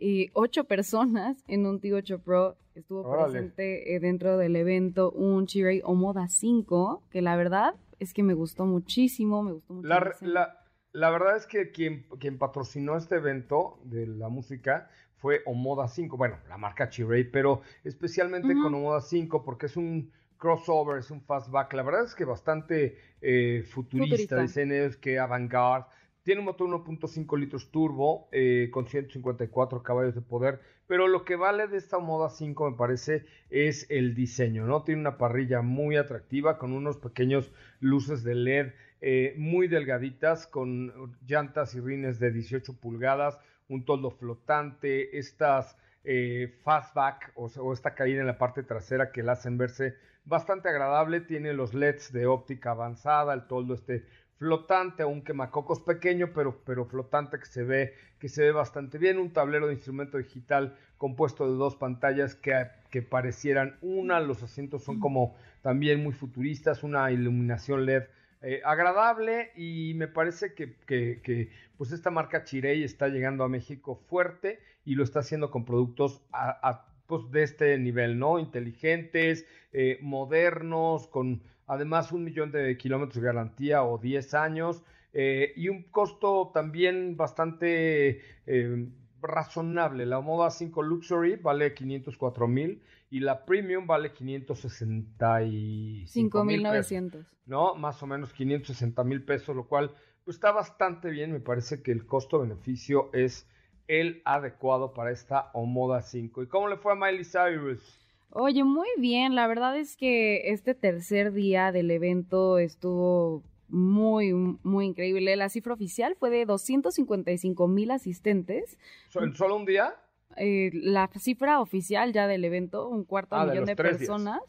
y 0.00 0.30
ocho 0.32 0.64
personas 0.64 1.44
en 1.46 1.66
un 1.66 1.78
Tigo 1.78 1.98
8 1.98 2.20
Pro. 2.20 2.56
Estuvo 2.80 3.02
Órale. 3.02 3.32
presente 3.32 3.94
eh, 3.94 4.00
dentro 4.00 4.36
del 4.38 4.56
evento 4.56 5.10
un 5.12 5.46
Chiray 5.46 5.80
Omoda 5.84 6.28
5, 6.28 7.04
que 7.10 7.22
la 7.22 7.36
verdad 7.36 7.74
es 7.98 8.12
que 8.14 8.22
me 8.22 8.34
gustó 8.34 8.66
muchísimo, 8.66 9.42
me 9.42 9.52
gustó 9.52 9.74
mucho. 9.74 9.88
La, 9.88 10.14
la- 10.20 10.56
la 10.92 11.10
verdad 11.10 11.36
es 11.36 11.46
que 11.46 11.70
quien, 11.70 12.04
quien 12.18 12.36
patrocinó 12.36 12.96
este 12.96 13.14
evento 13.16 13.78
de 13.84 14.08
la 14.08 14.28
música 14.28 14.90
fue 15.18 15.40
Omoda 15.46 15.86
5, 15.86 16.16
bueno, 16.16 16.36
la 16.48 16.56
marca 16.56 16.88
Chiray, 16.88 17.30
pero 17.30 17.60
especialmente 17.84 18.54
con 18.60 18.74
Omoda 18.74 19.00
5 19.00 19.44
porque 19.44 19.66
es 19.66 19.76
un 19.76 20.10
crossover, 20.36 20.98
es 20.98 21.10
un 21.10 21.20
fastback, 21.20 21.74
la 21.74 21.82
verdad 21.82 22.04
es 22.04 22.14
que 22.14 22.24
bastante 22.24 22.96
eh, 23.20 23.62
futurista, 23.70 24.36
Futurista. 24.36 24.40
diseños 24.42 24.96
que 24.96 25.18
avant-garde. 25.20 25.86
Tiene 26.22 26.40
un 26.40 26.46
motor 26.46 26.68
1.5 26.68 27.38
litros 27.38 27.70
turbo 27.70 28.28
eh, 28.32 28.68
con 28.72 28.86
154 28.86 29.82
caballos 29.82 30.14
de 30.14 30.20
poder, 30.20 30.60
pero 30.86 31.08
lo 31.08 31.24
que 31.24 31.36
vale 31.36 31.66
de 31.66 31.78
esta 31.78 31.98
Moda 31.98 32.28
5 32.28 32.70
me 32.70 32.76
parece 32.76 33.24
es 33.48 33.86
el 33.90 34.14
diseño, 34.14 34.66
¿no? 34.66 34.82
Tiene 34.82 35.00
una 35.00 35.16
parrilla 35.16 35.62
muy 35.62 35.96
atractiva 35.96 36.58
con 36.58 36.72
unos 36.72 36.98
pequeños 36.98 37.52
luces 37.80 38.22
de 38.22 38.34
LED 38.34 38.72
eh, 39.02 39.34
muy 39.38 39.66
delgaditas 39.66 40.46
con 40.46 41.16
llantas 41.26 41.74
y 41.74 41.80
rines 41.80 42.18
de 42.18 42.32
18 42.32 42.78
pulgadas, 42.80 43.38
un 43.68 43.86
toldo 43.86 44.10
flotante, 44.10 45.18
estas 45.18 45.74
eh, 46.04 46.58
fastback 46.62 47.32
o, 47.34 47.46
o 47.46 47.72
esta 47.72 47.94
caída 47.94 48.20
en 48.20 48.26
la 48.26 48.36
parte 48.36 48.62
trasera 48.62 49.10
que 49.10 49.22
la 49.22 49.32
hacen 49.32 49.56
verse 49.56 49.96
bastante 50.24 50.68
agradable, 50.68 51.22
tiene 51.22 51.54
los 51.54 51.72
LEDs 51.72 52.12
de 52.12 52.26
óptica 52.26 52.72
avanzada, 52.72 53.32
el 53.32 53.46
toldo 53.46 53.72
este 53.72 54.04
flotante, 54.40 55.04
un 55.04 55.20
quemacocos 55.20 55.82
pequeño, 55.82 56.30
pero, 56.34 56.62
pero 56.64 56.86
flotante 56.86 57.38
que 57.38 57.44
se 57.44 57.62
ve 57.62 57.92
que 58.18 58.30
se 58.30 58.42
ve 58.42 58.52
bastante 58.52 58.96
bien, 58.96 59.18
un 59.18 59.34
tablero 59.34 59.66
de 59.66 59.74
instrumento 59.74 60.16
digital 60.16 60.78
compuesto 60.96 61.46
de 61.46 61.58
dos 61.58 61.76
pantallas 61.76 62.34
que, 62.36 62.54
que 62.90 63.02
parecieran 63.02 63.76
una, 63.82 64.18
los 64.18 64.42
asientos 64.42 64.82
son 64.82 64.98
como 64.98 65.36
también 65.60 66.02
muy 66.02 66.14
futuristas, 66.14 66.82
una 66.82 67.12
iluminación 67.12 67.84
LED 67.84 68.04
eh, 68.40 68.62
agradable. 68.64 69.50
Y 69.56 69.92
me 69.96 70.08
parece 70.08 70.54
que, 70.54 70.74
que, 70.86 71.20
que, 71.22 71.50
pues 71.76 71.92
esta 71.92 72.10
marca 72.10 72.44
Chirey 72.44 72.82
está 72.82 73.08
llegando 73.08 73.44
a 73.44 73.48
México 73.50 74.02
fuerte 74.08 74.58
y 74.86 74.94
lo 74.94 75.04
está 75.04 75.20
haciendo 75.20 75.50
con 75.50 75.66
productos 75.66 76.22
a, 76.32 76.86
pues 77.06 77.30
de 77.30 77.42
este 77.42 77.78
nivel, 77.78 78.18
¿no? 78.18 78.38
Inteligentes, 78.38 79.44
eh, 79.74 79.98
modernos, 80.00 81.08
con 81.08 81.42
además 81.70 82.10
un 82.10 82.24
millón 82.24 82.50
de 82.50 82.76
kilómetros 82.76 83.22
de 83.22 83.24
garantía 83.28 83.84
o 83.84 83.96
10 83.96 84.34
años 84.34 84.82
eh, 85.12 85.52
y 85.54 85.68
un 85.68 85.84
costo 85.84 86.50
también 86.52 87.16
bastante 87.16 88.20
eh, 88.46 88.88
razonable. 89.22 90.04
La 90.04 90.20
Moda 90.20 90.50
5 90.50 90.82
Luxury 90.82 91.36
vale 91.36 91.72
504 91.72 92.48
mil 92.48 92.82
y 93.08 93.20
la 93.20 93.44
Premium 93.44 93.86
vale 93.86 94.12
565 94.12 96.44
mil 96.44 96.62
pesos, 96.62 96.90
5.900. 96.90 97.24
¿no? 97.46 97.76
Más 97.76 98.02
o 98.02 98.08
menos 98.08 98.32
560 98.32 99.04
mil 99.04 99.24
pesos, 99.24 99.54
lo 99.54 99.68
cual 99.68 99.94
pues, 100.24 100.38
está 100.38 100.50
bastante 100.50 101.08
bien. 101.10 101.30
Me 101.30 101.38
parece 101.38 101.84
que 101.84 101.92
el 101.92 102.04
costo-beneficio 102.04 103.10
es 103.12 103.48
el 103.86 104.22
adecuado 104.24 104.92
para 104.92 105.12
esta 105.12 105.52
Omoda 105.52 106.02
5. 106.02 106.42
¿Y 106.42 106.48
cómo 106.48 106.66
le 106.66 106.78
fue 106.78 106.94
a 106.94 106.96
Miley 106.96 107.24
Cyrus? 107.24 108.09
Oye, 108.32 108.64
muy 108.64 108.88
bien. 108.98 109.34
La 109.34 109.46
verdad 109.46 109.76
es 109.76 109.96
que 109.96 110.50
este 110.52 110.74
tercer 110.74 111.32
día 111.32 111.72
del 111.72 111.90
evento 111.90 112.58
estuvo 112.58 113.42
muy, 113.68 114.32
muy 114.32 114.86
increíble. 114.86 115.34
La 115.36 115.48
cifra 115.48 115.74
oficial 115.74 116.16
fue 116.18 116.30
de 116.30 116.46
255 116.46 117.68
mil 117.68 117.90
asistentes. 117.90 118.78
¿So- 119.08 119.22
¿En 119.22 119.34
solo 119.34 119.56
un 119.56 119.64
día? 119.64 119.94
Eh, 120.36 120.70
la 120.72 121.10
cifra 121.18 121.60
oficial 121.60 122.12
ya 122.12 122.28
del 122.28 122.44
evento, 122.44 122.88
un 122.88 123.04
cuarto 123.04 123.34
Ah, 123.36 123.44
de 123.46 123.50
millón 123.52 123.66
de, 123.66 123.74
días. 123.74 123.88
personas. 123.98 124.40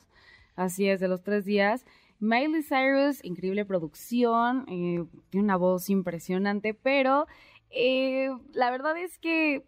Así 0.55 0.87
es, 0.87 0.99
de 0.99 1.07
los 1.07 1.23
tres 1.23 1.45
días. 1.45 1.85
Miley 2.19 2.61
Cyrus, 2.61 3.23
increíble 3.23 3.65
producción, 3.65 4.65
eh, 4.67 5.03
tiene 5.31 5.43
una 5.45 5.55
voz 5.57 5.89
impresionante, 5.89 6.75
pero 6.75 7.25
eh, 7.71 8.29
la 8.53 8.69
verdad 8.69 8.95
es 8.97 9.17
que 9.17 9.63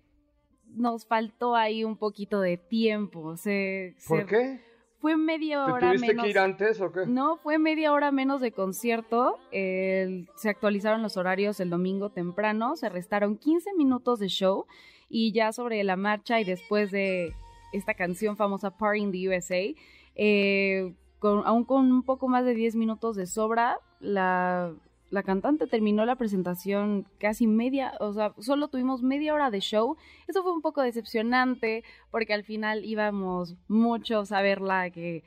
nos 0.76 1.06
faltó 1.06 1.56
ahí 1.56 1.84
un 1.84 1.98
poquito 1.98 2.40
de 2.42 2.58
tiempo. 2.58 3.36
Se, 3.38 3.96
¿Por 4.08 4.22
se- 4.22 4.26
qué? 4.26 4.62
Fue 5.00 5.18
media 5.18 5.66
¿Te 5.66 5.72
hora 5.74 5.88
tuviste 5.90 6.08
menos. 6.08 6.24
que 6.24 6.30
ir 6.30 6.40
antes 6.40 6.80
o 6.80 6.92
qué? 6.94 7.06
No, 7.06 7.36
fue 7.38 7.58
media 7.60 7.92
hora 7.92 8.12
menos 8.12 8.40
de 8.40 8.52
concierto. 8.54 9.38
El- 9.52 10.30
se 10.38 10.50
actualizaron 10.50 11.02
los 11.04 11.18
horarios 11.18 11.60
el 11.60 11.70
domingo 11.70 12.10
temprano. 12.10 12.76
Se 12.78 12.88
restaron 12.90 13.38
15 13.38 13.74
minutos 13.74 14.20
de 14.20 14.28
show. 14.30 14.66
Y 15.10 15.32
ya 15.34 15.52
sobre 15.52 15.84
la 15.84 15.96
marcha 15.98 16.40
y 16.40 16.46
después 16.46 16.90
de 16.92 17.34
esta 17.74 17.94
canción 17.96 18.38
famosa 18.38 18.78
Party 18.78 19.00
in 19.02 19.12
the 19.12 19.28
USA, 19.30 19.76
eh, 20.16 20.94
con, 21.20 21.46
aún 21.46 21.66
con 21.66 21.92
un 21.92 22.04
poco 22.04 22.28
más 22.28 22.46
de 22.46 22.54
10 22.56 22.76
minutos 22.76 23.16
de 23.16 23.26
sobra, 23.28 23.78
la, 24.00 24.74
la 25.14 25.22
cantante 25.22 25.68
terminó 25.68 26.08
la 26.08 26.16
presentación 26.16 27.08
casi 27.20 27.46
media, 27.46 27.94
o 28.00 28.14
sea, 28.14 28.34
solo 28.40 28.68
tuvimos 28.70 29.04
media 29.04 29.36
hora 29.36 29.52
de 29.52 29.60
show. 29.60 29.96
Eso 30.28 30.42
fue 30.42 30.52
un 30.52 30.64
poco 30.64 30.82
decepcionante 30.82 31.84
porque 32.10 32.34
al 32.34 32.44
final 32.44 32.84
íbamos 32.84 33.56
muchos 33.68 34.32
a 34.32 34.42
verla 34.42 34.90
que, 34.90 35.24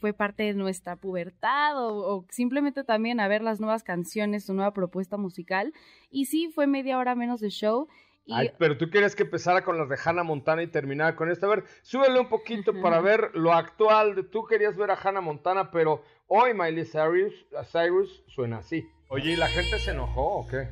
fue 0.00 0.12
parte 0.12 0.42
de 0.42 0.54
nuestra 0.54 0.96
pubertad 0.96 1.80
o, 1.80 2.16
o 2.16 2.26
simplemente 2.30 2.82
también 2.82 3.20
a 3.20 3.28
ver 3.28 3.42
las 3.42 3.60
nuevas 3.60 3.84
canciones, 3.84 4.44
su 4.44 4.52
nueva 4.52 4.72
propuesta 4.72 5.16
musical. 5.16 5.72
Y 6.10 6.24
sí, 6.24 6.48
fue 6.52 6.66
media 6.66 6.98
hora 6.98 7.14
menos 7.14 7.38
de 7.38 7.50
show. 7.50 7.86
Y 8.28 8.34
Ay, 8.34 8.50
pero 8.58 8.76
tú 8.76 8.90
querías 8.90 9.16
que 9.16 9.22
empezara 9.22 9.64
con 9.64 9.78
las 9.78 9.88
de 9.88 9.96
Hannah 10.04 10.22
Montana 10.22 10.62
y 10.62 10.66
terminara 10.66 11.16
con 11.16 11.30
esta. 11.30 11.46
A 11.46 11.48
ver, 11.48 11.64
súbele 11.80 12.20
un 12.20 12.28
poquito 12.28 12.72
para 12.82 13.00
ver 13.00 13.30
lo 13.32 13.54
actual. 13.54 14.14
de- 14.14 14.22
Tú 14.22 14.44
querías 14.44 14.76
ver 14.76 14.90
a 14.90 14.98
Hannah 15.02 15.22
Montana, 15.22 15.70
pero 15.70 16.02
hoy 16.26 16.52
Miley 16.52 16.84
Cyrus, 16.84 17.32
Cyrus 17.72 18.22
suena 18.26 18.58
así. 18.58 18.86
Oye, 19.08 19.32
¿y 19.32 19.36
la 19.36 19.46
gente 19.48 19.78
se 19.78 19.92
enojó 19.92 20.40
o 20.40 20.46
qué? 20.46 20.68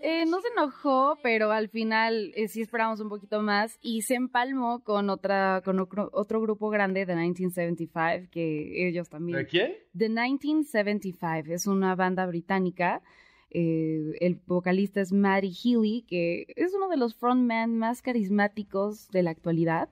Eh, 0.00 0.24
no 0.26 0.40
se 0.40 0.46
enojó, 0.56 1.18
pero 1.24 1.50
al 1.50 1.68
final 1.68 2.30
eh, 2.36 2.46
sí 2.46 2.60
esperamos 2.62 3.00
un 3.00 3.08
poquito 3.08 3.42
más 3.42 3.76
y 3.82 4.02
se 4.02 4.14
empalmó 4.14 4.84
con 4.84 5.10
otra 5.10 5.62
con 5.64 5.80
otro, 5.80 6.10
otro 6.12 6.40
grupo 6.40 6.68
grande 6.70 7.04
de 7.04 7.16
1975 7.16 8.28
que 8.30 8.86
ellos 8.88 9.08
también. 9.08 9.38
¿De 9.38 9.46
quién? 9.46 9.74
The 9.98 10.08
1975 10.08 11.52
es 11.52 11.66
una 11.66 11.96
banda 11.96 12.26
británica. 12.26 13.02
Eh, 13.50 14.12
el 14.20 14.40
vocalista 14.46 15.00
es 15.00 15.12
Matty 15.12 15.52
Healy, 15.52 16.04
que 16.08 16.46
es 16.56 16.74
uno 16.74 16.88
de 16.88 16.96
los 16.96 17.14
frontman 17.14 17.76
más 17.76 18.02
carismáticos 18.02 19.08
de 19.10 19.22
la 19.22 19.30
actualidad. 19.30 19.88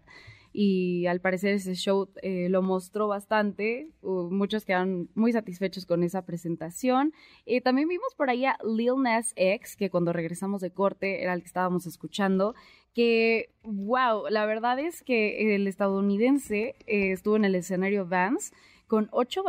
Y 0.57 1.07
al 1.07 1.21
parecer 1.21 1.55
ese 1.55 1.75
show 1.75 2.09
eh, 2.23 2.47
lo 2.49 2.63
mostró 2.63 3.09
bastante. 3.09 3.91
Uh, 4.03 4.31
muchos 4.31 4.65
quedaron 4.65 5.11
muy 5.17 5.33
satisfechos 5.33 5.85
con 5.85 6.05
esa 6.05 6.25
presentación. 6.25 7.13
Eh, 7.45 7.61
también 7.61 7.89
vimos 7.89 8.15
por 8.17 8.31
ahí 8.31 8.45
a 8.45 8.57
Lil 8.65 9.03
Nas 9.03 9.33
X, 9.35 9.75
que 9.75 9.91
cuando 9.91 10.13
regresamos 10.13 10.61
de 10.61 10.71
corte 10.71 11.25
era 11.25 11.35
el 11.35 11.41
que 11.41 11.49
estábamos 11.49 11.87
escuchando. 11.87 12.55
Que, 12.95 13.51
wow, 13.65 14.29
la 14.31 14.47
verdad 14.47 14.79
es 14.79 15.03
que 15.03 15.57
el 15.57 15.67
estadounidense 15.67 16.77
eh, 16.87 17.11
estuvo 17.11 17.35
en 17.35 17.45
el 17.45 17.57
escenario 17.57 18.07
Vans 18.07 18.53
con 18.87 19.09
ocho 19.13 19.43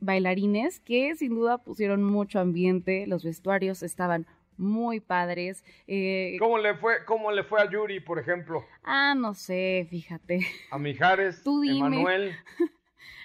bailarines 0.00 0.80
que 0.80 1.14
sin 1.16 1.34
duda 1.34 1.58
pusieron 1.58 2.02
mucho 2.02 2.40
ambiente. 2.40 3.06
Los 3.06 3.24
vestuarios 3.24 3.82
estaban 3.82 4.26
muy 4.56 5.00
padres. 5.00 5.64
Eh, 5.86 6.36
¿Cómo 6.38 6.58
le 6.58 6.74
fue, 6.74 7.04
cómo 7.06 7.32
le 7.32 7.44
fue 7.44 7.60
a 7.62 7.70
Yuri, 7.70 8.00
por 8.00 8.18
ejemplo? 8.18 8.64
ah, 8.84 9.14
no 9.16 9.34
sé, 9.34 9.86
fíjate. 9.88 10.40
A 10.70 10.78
Mijares, 10.78 11.42
Tú 11.42 11.60
dime. 11.60 11.78
Emanuel. 11.78 12.32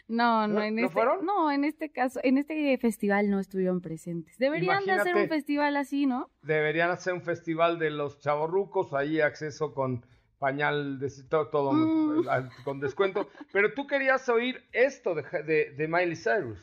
No, 0.08 0.48
no, 0.48 0.56
¿No- 0.60 0.64
en 0.64 0.76
no 0.76 0.82
este, 0.84 0.94
fueron? 0.94 1.26
no, 1.26 1.50
en 1.52 1.64
este 1.64 1.90
caso, 1.90 2.20
en 2.24 2.38
este 2.38 2.78
festival 2.78 3.32
no 3.32 3.40
estuvieron 3.40 3.82
presentes. 3.82 4.38
Deberían 4.38 4.86
de 4.86 4.92
hacer 4.92 5.16
un 5.16 5.28
festival 5.28 5.76
así, 5.78 6.06
¿no? 6.06 6.30
Deberían 6.44 6.92
hacer 6.92 7.14
un 7.14 7.24
festival 7.24 7.80
de 7.80 7.90
los 7.90 8.20
chavorrucos, 8.20 8.94
ahí 8.94 9.20
acceso 9.20 9.74
con 9.74 10.06
pañal, 10.46 11.00
de, 11.00 11.10
todo, 11.28 11.48
todo, 11.48 11.74
Mm. 11.74 12.50
con 12.64 12.80
descuento. 12.80 13.28
Pero 13.52 13.74
tú 13.74 13.88
querías 13.88 14.30
oír 14.30 14.62
esto 14.74 15.16
de, 15.16 15.24
de, 15.44 15.72
de 15.76 15.88
Miley 15.88 16.16
Cyrus. 16.16 16.60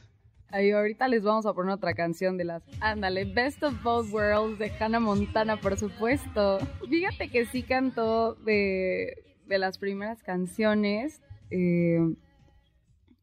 Ahí 0.51 0.71
ahorita 0.71 1.09
les 1.09 1.23
vamos 1.25 1.47
a 1.47 1.53
poner 1.53 1.73
otra 1.75 1.93
canción 1.95 2.37
de 2.37 2.45
las. 2.45 2.63
Ándale, 2.81 3.25
Best 3.25 3.61
of 3.65 3.83
Both 3.83 4.13
Worlds 4.13 4.59
de 4.61 4.71
Hannah 4.79 5.01
Montana, 5.01 5.57
por 5.59 5.77
supuesto. 5.77 6.59
Fíjate 6.89 7.29
que 7.29 7.47
sí 7.47 7.63
cantó 7.65 8.35
de, 8.35 9.15
de 9.47 9.59
las 9.59 9.79
primeras 9.79 10.23
canciones. 10.23 11.21
eh, 11.51 11.99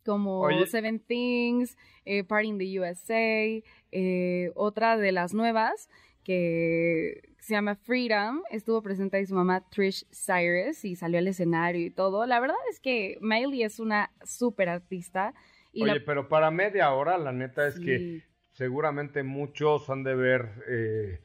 como 0.06 0.48
Seven 0.66 1.00
Things, 1.00 1.78
eh, 2.06 2.24
Party 2.24 2.48
in 2.48 2.58
the 2.58 2.80
USA, 2.80 3.64
eh, 3.92 4.52
otra 4.56 4.98
de 4.98 5.12
las 5.12 5.34
nuevas 5.34 5.88
que 6.24 7.29
se 7.40 7.54
llama 7.54 7.76
Freedom, 7.76 8.42
estuvo 8.52 8.82
presente 8.82 9.18
ahí 9.18 9.26
su 9.26 9.36
mamá 9.36 9.68
Trish 9.70 10.06
Cyrus 10.12 10.86
y 10.86 10.96
salió 10.96 11.20
al 11.20 11.28
escenario 11.28 11.86
y 11.86 11.90
todo. 11.90 12.26
La 12.26 12.40
verdad 12.40 12.58
es 12.70 12.80
que 12.80 13.18
Miley 13.22 13.64
es 13.64 13.80
una 13.80 14.12
súper 14.24 14.70
artista. 14.70 15.34
Oye, 15.74 16.02
pero 16.02 16.28
para 16.28 16.52
media 16.52 16.92
hora, 16.94 17.18
la 17.18 17.32
neta 17.32 17.68
es 17.68 17.80
que 17.80 18.24
seguramente 18.52 19.24
muchos 19.24 19.90
han 19.90 20.04
de 20.04 20.16
ver, 20.16 20.50
eh, 20.68 21.22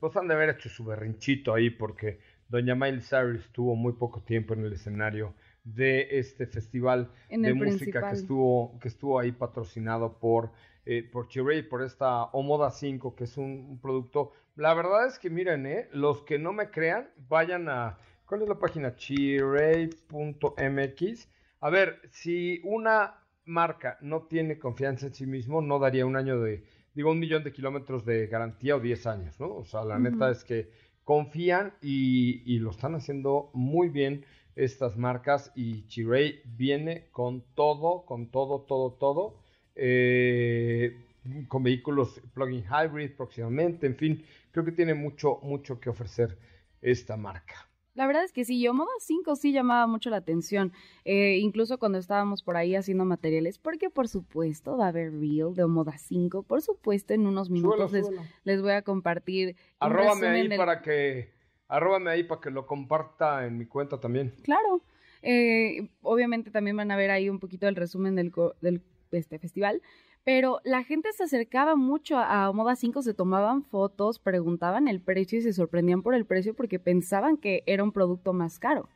pues 0.00 0.16
han 0.16 0.28
de 0.28 0.34
haber 0.34 0.50
hecho 0.50 0.68
su 0.68 0.84
berrinchito 0.84 1.52
ahí 1.54 1.70
porque 1.70 2.20
doña 2.48 2.74
Miley 2.74 3.00
Cyrus 3.00 3.44
estuvo 3.44 3.74
muy 3.74 3.94
poco 3.94 4.22
tiempo 4.22 4.54
en 4.54 4.64
el 4.64 4.72
escenario 4.72 5.34
de 5.64 6.18
este 6.18 6.46
festival 6.46 7.10
de 7.30 7.54
música 7.54 8.08
que 8.08 8.14
estuvo, 8.14 8.78
que 8.80 8.88
estuvo 8.88 9.18
ahí 9.18 9.32
patrocinado 9.32 10.18
por, 10.18 10.52
eh, 10.84 11.02
por 11.10 11.28
Chiray, 11.28 11.62
por 11.62 11.82
esta 11.82 12.24
Omoda 12.24 12.70
5, 12.70 13.16
que 13.16 13.24
es 13.24 13.36
un, 13.38 13.78
producto. 13.80 14.32
La 14.56 14.72
verdad 14.74 15.06
es 15.06 15.18
que 15.18 15.30
miren, 15.30 15.66
eh, 15.66 15.88
los 15.92 16.22
que 16.22 16.38
no 16.38 16.52
me 16.52 16.70
crean, 16.70 17.10
vayan 17.28 17.68
a. 17.68 17.98
¿Cuál 18.26 18.42
es 18.42 18.48
la 18.48 18.58
página? 18.58 18.94
Chiray.mx. 18.94 19.98
A 21.60 21.70
ver, 21.70 22.00
si 22.10 22.60
una 22.64 23.14
marca 23.44 23.98
no 24.00 24.22
tiene 24.22 24.58
confianza 24.58 25.06
en 25.06 25.14
sí 25.14 25.26
mismo, 25.26 25.60
no 25.60 25.78
daría 25.78 26.06
un 26.06 26.16
año 26.16 26.40
de, 26.40 26.64
digo, 26.94 27.10
un 27.10 27.18
millón 27.18 27.42
de 27.44 27.52
kilómetros 27.52 28.04
de 28.04 28.26
garantía 28.26 28.76
o 28.76 28.80
10 28.80 29.06
años, 29.06 29.38
¿no? 29.40 29.54
O 29.54 29.64
sea, 29.64 29.84
la 29.84 29.98
neta 29.98 30.30
es 30.30 30.44
que 30.44 30.70
confían 31.04 31.74
y, 31.82 32.42
y 32.46 32.58
lo 32.60 32.70
están 32.70 32.94
haciendo 32.94 33.50
muy 33.52 33.88
bien 33.88 34.24
estas 34.56 34.96
marcas 34.96 35.52
y 35.54 35.86
Chiray 35.86 36.42
viene 36.44 37.08
con 37.10 37.42
todo, 37.54 38.04
con 38.06 38.30
todo, 38.30 38.62
todo, 38.62 38.92
todo, 38.92 39.38
eh, 39.74 40.96
con 41.48 41.62
vehículos 41.62 42.20
plug-in 42.34 42.64
hybrid 42.64 43.12
próximamente, 43.16 43.86
en 43.86 43.96
fin, 43.96 44.24
creo 44.50 44.64
que 44.64 44.72
tiene 44.72 44.94
mucho, 44.94 45.38
mucho 45.42 45.80
que 45.80 45.90
ofrecer 45.90 46.38
esta 46.80 47.16
marca. 47.16 47.68
La 47.94 48.08
verdad 48.08 48.24
es 48.24 48.32
que 48.32 48.44
sí, 48.44 48.60
Yomoda 48.60 48.90
5 48.98 49.36
sí 49.36 49.52
llamaba 49.52 49.86
mucho 49.86 50.10
la 50.10 50.16
atención, 50.16 50.72
eh, 51.04 51.38
incluso 51.38 51.78
cuando 51.78 51.98
estábamos 51.98 52.42
por 52.42 52.56
ahí 52.56 52.74
haciendo 52.74 53.04
materiales, 53.04 53.58
porque 53.58 53.88
por 53.88 54.08
supuesto 54.08 54.76
va 54.76 54.86
a 54.86 54.88
haber 54.88 55.12
Reel 55.12 55.54
de 55.54 55.62
Omoda 55.62 55.96
5, 55.96 56.42
por 56.42 56.60
supuesto 56.60 57.14
en 57.14 57.26
unos 57.26 57.50
minutos 57.50 57.92
les, 58.42 58.62
voy 58.62 58.72
a 58.72 58.82
compartir. 58.82 59.56
Arróbame 59.78 60.26
ahí 60.26 60.48
para 60.56 60.82
que 60.82 61.32
Arróbame 61.68 62.10
ahí 62.10 62.24
para 62.24 62.40
que 62.40 62.50
lo 62.50 62.66
comparta 62.66 63.46
en 63.46 63.58
mi 63.58 63.66
cuenta 63.66 63.98
también. 63.98 64.34
Claro. 64.42 64.82
Eh, 65.22 65.88
obviamente 66.02 66.50
también 66.50 66.76
van 66.76 66.90
a 66.90 66.96
ver 66.96 67.10
ahí 67.10 67.28
un 67.30 67.40
poquito 67.40 67.66
el 67.68 67.76
resumen 67.76 68.14
del, 68.14 68.32
del 68.60 68.82
este, 69.12 69.38
festival. 69.38 69.80
Pero 70.24 70.60
la 70.64 70.82
gente 70.82 71.12
se 71.12 71.24
acercaba 71.24 71.76
mucho 71.76 72.16
a, 72.18 72.50
Moda 72.52 72.76
5, 72.76 73.02
se 73.02 73.14
tomaban 73.14 73.62
fotos, 73.62 74.18
preguntaban 74.18 74.88
el 74.88 75.00
precio 75.00 75.38
y 75.38 75.42
se 75.42 75.52
sorprendían 75.52 76.02
por 76.02 76.14
el 76.14 76.24
precio 76.24 76.54
porque 76.54 76.78
pensaban 76.78 77.36
que 77.36 77.62
era 77.66 77.84
un 77.84 77.92
producto 77.92 78.32
más 78.32 78.58
caro. 78.58 78.88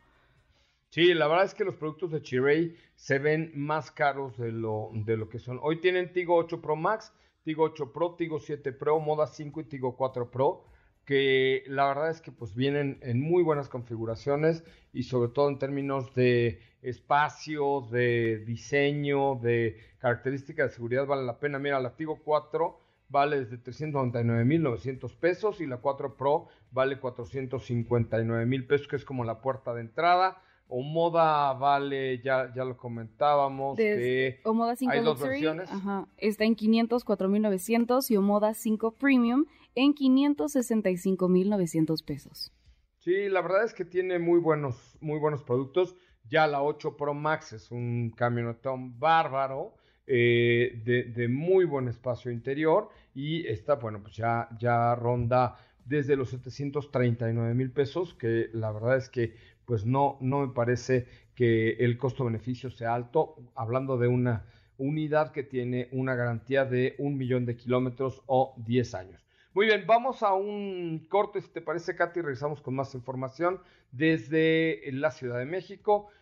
Sí, 0.88 1.12
la 1.12 1.28
verdad 1.28 1.44
es 1.44 1.54
que 1.54 1.64
los 1.64 1.76
productos 1.76 2.10
de 2.12 2.22
Chiray 2.22 2.74
se 2.94 3.18
ven 3.18 3.52
más 3.54 3.90
caros 3.90 4.38
de 4.38 4.52
lo, 4.52 4.90
de 4.94 5.18
lo 5.18 5.28
que 5.28 5.38
son. 5.38 5.60
Hoy 5.62 5.82
tienen 5.82 6.12
Tigo 6.14 6.34
8 6.36 6.62
Pro 6.62 6.76
Max, 6.76 7.12
Tigo 7.42 7.64
8 7.64 7.92
Pro, 7.92 8.14
Tigo 8.14 8.40
7 8.40 8.72
Pro, 8.72 8.98
Moda 8.98 9.26
5 9.26 9.60
y 9.60 9.64
Tigo 9.64 9.96
4 9.96 10.30
Pro 10.30 10.64
que 11.08 11.64
la 11.68 11.88
verdad 11.88 12.10
es 12.10 12.20
que 12.20 12.32
pues 12.32 12.54
vienen 12.54 12.98
en 13.00 13.18
muy 13.18 13.42
buenas 13.42 13.70
configuraciones 13.70 14.62
y 14.92 15.04
sobre 15.04 15.30
todo 15.30 15.48
en 15.48 15.58
términos 15.58 16.14
de 16.14 16.60
espacio, 16.82 17.86
de 17.90 18.44
diseño, 18.46 19.36
de 19.36 19.76
características 19.98 20.70
de 20.70 20.76
seguridad 20.76 21.06
vale 21.06 21.24
la 21.24 21.38
pena. 21.38 21.58
Mira, 21.58 21.80
la 21.80 21.96
Tigo 21.96 22.20
4 22.24 22.78
vale 23.08 23.44
desde 23.44 23.62
399.900 23.62 25.14
pesos 25.16 25.60
y 25.60 25.66
la 25.66 25.78
4 25.78 26.16
Pro 26.16 26.48
vale 26.70 27.00
459.000 27.00 28.66
pesos, 28.66 28.88
que 28.88 28.96
es 28.96 29.04
como 29.04 29.24
la 29.24 29.40
puerta 29.40 29.74
de 29.74 29.82
entrada. 29.82 30.42
O 30.70 30.82
moda 30.82 31.54
vale, 31.54 32.20
ya, 32.20 32.52
ya 32.54 32.62
lo 32.62 32.76
comentábamos, 32.76 33.78
que 33.78 34.38
o 34.44 34.52
moda 34.52 34.76
5 34.76 34.92
hay 34.92 35.02
dos 35.02 35.18
versiones. 35.18 35.70
está 36.18 36.44
en 36.44 36.56
504.900 36.56 38.10
y 38.10 38.18
o 38.18 38.22
moda 38.22 38.52
5 38.52 38.90
Premium 38.96 39.46
en 39.74 39.94
565.900 39.94 42.04
pesos. 42.04 42.52
Sí, 42.98 43.30
la 43.30 43.40
verdad 43.40 43.64
es 43.64 43.72
que 43.72 43.86
tiene 43.86 44.18
muy 44.18 44.40
buenos, 44.40 44.98
muy 45.00 45.18
buenos 45.18 45.42
productos. 45.42 45.96
Ya 46.28 46.46
la 46.46 46.62
8 46.62 46.96
Pro 46.96 47.14
Max 47.14 47.52
es 47.52 47.70
un 47.70 48.12
camionetón 48.16 48.98
bárbaro, 48.98 49.74
eh, 50.06 50.82
de, 50.84 51.28
muy 51.28 51.66
buen 51.66 51.86
espacio 51.88 52.30
interior 52.30 52.88
y 53.14 53.46
esta, 53.46 53.74
bueno, 53.74 54.00
pues 54.02 54.16
ya, 54.16 54.48
ya 54.58 54.94
ronda 54.94 55.56
desde 55.84 56.16
los 56.16 56.30
739 56.30 57.52
mil 57.54 57.70
pesos, 57.70 58.14
que 58.14 58.48
la 58.52 58.72
verdad 58.72 58.96
es 58.96 59.10
que 59.10 59.34
pues 59.66 59.84
no, 59.84 60.16
no 60.22 60.46
me 60.46 60.54
parece 60.54 61.06
que 61.34 61.72
el 61.72 61.98
costo-beneficio 61.98 62.70
sea 62.70 62.94
alto, 62.94 63.36
hablando 63.54 63.98
de 63.98 64.08
una 64.08 64.46
unidad 64.78 65.30
que 65.30 65.42
tiene 65.42 65.88
una 65.92 66.14
garantía 66.14 66.64
de 66.64 66.94
un 66.98 67.18
millón 67.18 67.44
de 67.44 67.56
kilómetros 67.56 68.22
o 68.26 68.54
10 68.56 68.94
años. 68.94 69.27
Muy 69.58 69.66
bien, 69.66 69.82
vamos 69.88 70.22
a 70.22 70.34
un 70.34 71.04
corte, 71.08 71.40
si 71.40 71.48
te 71.48 71.60
parece, 71.60 71.96
Katy, 71.96 72.20
regresamos 72.20 72.60
con 72.60 72.76
más 72.76 72.94
información 72.94 73.60
desde 73.90 74.80
la 74.92 75.10
Ciudad 75.10 75.36
de 75.36 75.46
México. 75.46 76.12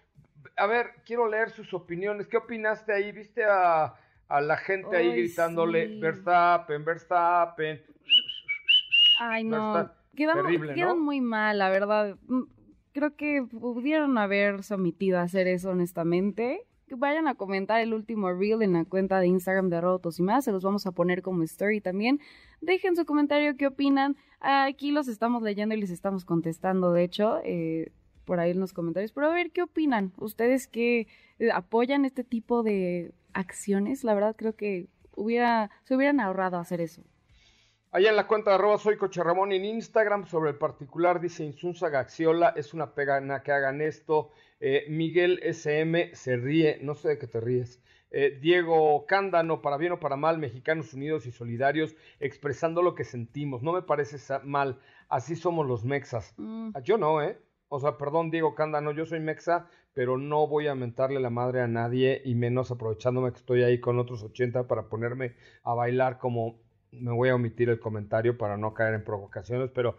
A 0.56 0.66
ver, 0.66 0.94
quiero 1.04 1.28
leer 1.28 1.50
sus 1.50 1.74
opiniones. 1.74 2.28
¿Qué 2.28 2.38
opinaste 2.38 2.94
ahí? 2.94 3.12
¿Viste 3.12 3.44
a, 3.44 3.94
la 4.30 4.56
gente 4.56 4.96
ahí 4.96 5.12
gritándole 5.12 6.00
Verstappen, 6.00 6.82
Verstappen? 6.82 7.82
Ay, 9.20 9.44
no. 9.44 9.92
quedan 10.14 10.98
muy 10.98 11.20
mal, 11.20 11.58
la 11.58 11.68
verdad 11.68 12.16
creo 12.94 13.16
que 13.16 13.42
pudieron 13.42 14.16
haberse 14.16 14.72
omitido 14.72 15.18
hacer 15.18 15.46
eso 15.46 15.68
honestamente. 15.68 16.66
Vayan 16.88 17.26
a 17.26 17.34
comentar 17.34 17.80
el 17.80 17.92
último 17.92 18.32
reel 18.32 18.62
en 18.62 18.74
la 18.74 18.84
cuenta 18.84 19.18
de 19.18 19.26
Instagram 19.26 19.70
de 19.70 19.80
Rotos 19.80 20.20
y 20.20 20.22
más, 20.22 20.44
se 20.44 20.52
los 20.52 20.62
vamos 20.62 20.86
a 20.86 20.92
poner 20.92 21.20
como 21.20 21.42
story 21.42 21.80
también. 21.80 22.20
Dejen 22.60 22.94
su 22.94 23.04
comentario, 23.04 23.56
qué 23.56 23.66
opinan. 23.66 24.16
Aquí 24.38 24.92
los 24.92 25.08
estamos 25.08 25.42
leyendo 25.42 25.74
y 25.74 25.80
les 25.80 25.90
estamos 25.90 26.24
contestando, 26.24 26.92
de 26.92 27.02
hecho, 27.02 27.40
eh, 27.42 27.90
por 28.24 28.38
ahí 28.38 28.52
en 28.52 28.60
los 28.60 28.72
comentarios. 28.72 29.10
Pero 29.10 29.26
a 29.26 29.34
ver, 29.34 29.50
¿qué 29.50 29.62
opinan? 29.62 30.12
¿Ustedes 30.16 30.68
qué 30.68 31.08
eh, 31.40 31.50
apoyan 31.52 32.04
este 32.04 32.22
tipo 32.22 32.62
de 32.62 33.12
acciones? 33.32 34.04
La 34.04 34.14
verdad 34.14 34.36
creo 34.36 34.54
que 34.54 34.88
hubiera, 35.16 35.70
se 35.84 35.96
hubieran 35.96 36.20
ahorrado 36.20 36.56
hacer 36.56 36.80
eso. 36.80 37.02
Allá 37.92 38.10
en 38.10 38.16
la 38.16 38.26
cuenta 38.26 38.50
de 38.50 38.56
arroba 38.56 38.78
soy 38.78 38.96
Coche 38.96 39.22
Ramón 39.22 39.52
en 39.52 39.64
Instagram 39.64 40.26
sobre 40.26 40.50
el 40.50 40.56
particular 40.56 41.20
dice 41.20 41.44
Insunza 41.44 41.88
Gaxiola, 41.88 42.52
es 42.56 42.74
una 42.74 42.94
pegana 42.94 43.42
que 43.42 43.52
hagan 43.52 43.80
esto. 43.80 44.30
Eh, 44.60 44.86
Miguel 44.88 45.40
SM 45.42 46.14
se 46.14 46.36
ríe, 46.36 46.78
no 46.82 46.94
sé 46.94 47.10
de 47.10 47.18
qué 47.18 47.26
te 47.26 47.40
ríes. 47.40 47.80
Eh, 48.10 48.38
Diego 48.40 49.06
Cándano, 49.06 49.62
para 49.62 49.76
bien 49.76 49.92
o 49.92 50.00
para 50.00 50.16
mal, 50.16 50.38
mexicanos 50.38 50.92
unidos 50.94 51.26
y 51.26 51.32
solidarios, 51.32 51.94
expresando 52.18 52.82
lo 52.82 52.94
que 52.94 53.04
sentimos. 53.04 53.62
No 53.62 53.72
me 53.72 53.82
parece 53.82 54.18
mal, 54.44 54.80
así 55.08 55.36
somos 55.36 55.66
los 55.66 55.84
mexas. 55.84 56.34
Mm. 56.36 56.70
Ah, 56.74 56.80
yo 56.80 56.98
no, 56.98 57.22
¿eh? 57.22 57.38
O 57.68 57.80
sea, 57.80 57.98
perdón, 57.98 58.30
Diego 58.30 58.54
Cándano, 58.54 58.92
yo 58.92 59.06
soy 59.06 59.20
mexa, 59.20 59.68
pero 59.92 60.18
no 60.18 60.46
voy 60.46 60.66
a 60.66 60.74
mentarle 60.74 61.20
la 61.20 61.30
madre 61.30 61.62
a 61.62 61.66
nadie 61.66 62.20
y 62.24 62.34
menos 62.34 62.70
aprovechándome 62.70 63.32
que 63.32 63.38
estoy 63.38 63.62
ahí 63.62 63.80
con 63.80 63.98
otros 63.98 64.22
80 64.22 64.68
para 64.68 64.88
ponerme 64.88 65.34
a 65.62 65.74
bailar 65.74 66.18
como 66.18 66.65
me 66.92 67.12
voy 67.12 67.28
a 67.28 67.34
omitir 67.34 67.68
el 67.68 67.80
comentario 67.80 68.38
para 68.38 68.56
no 68.56 68.74
caer 68.74 68.94
en 68.94 69.04
provocaciones, 69.04 69.70
pero 69.74 69.96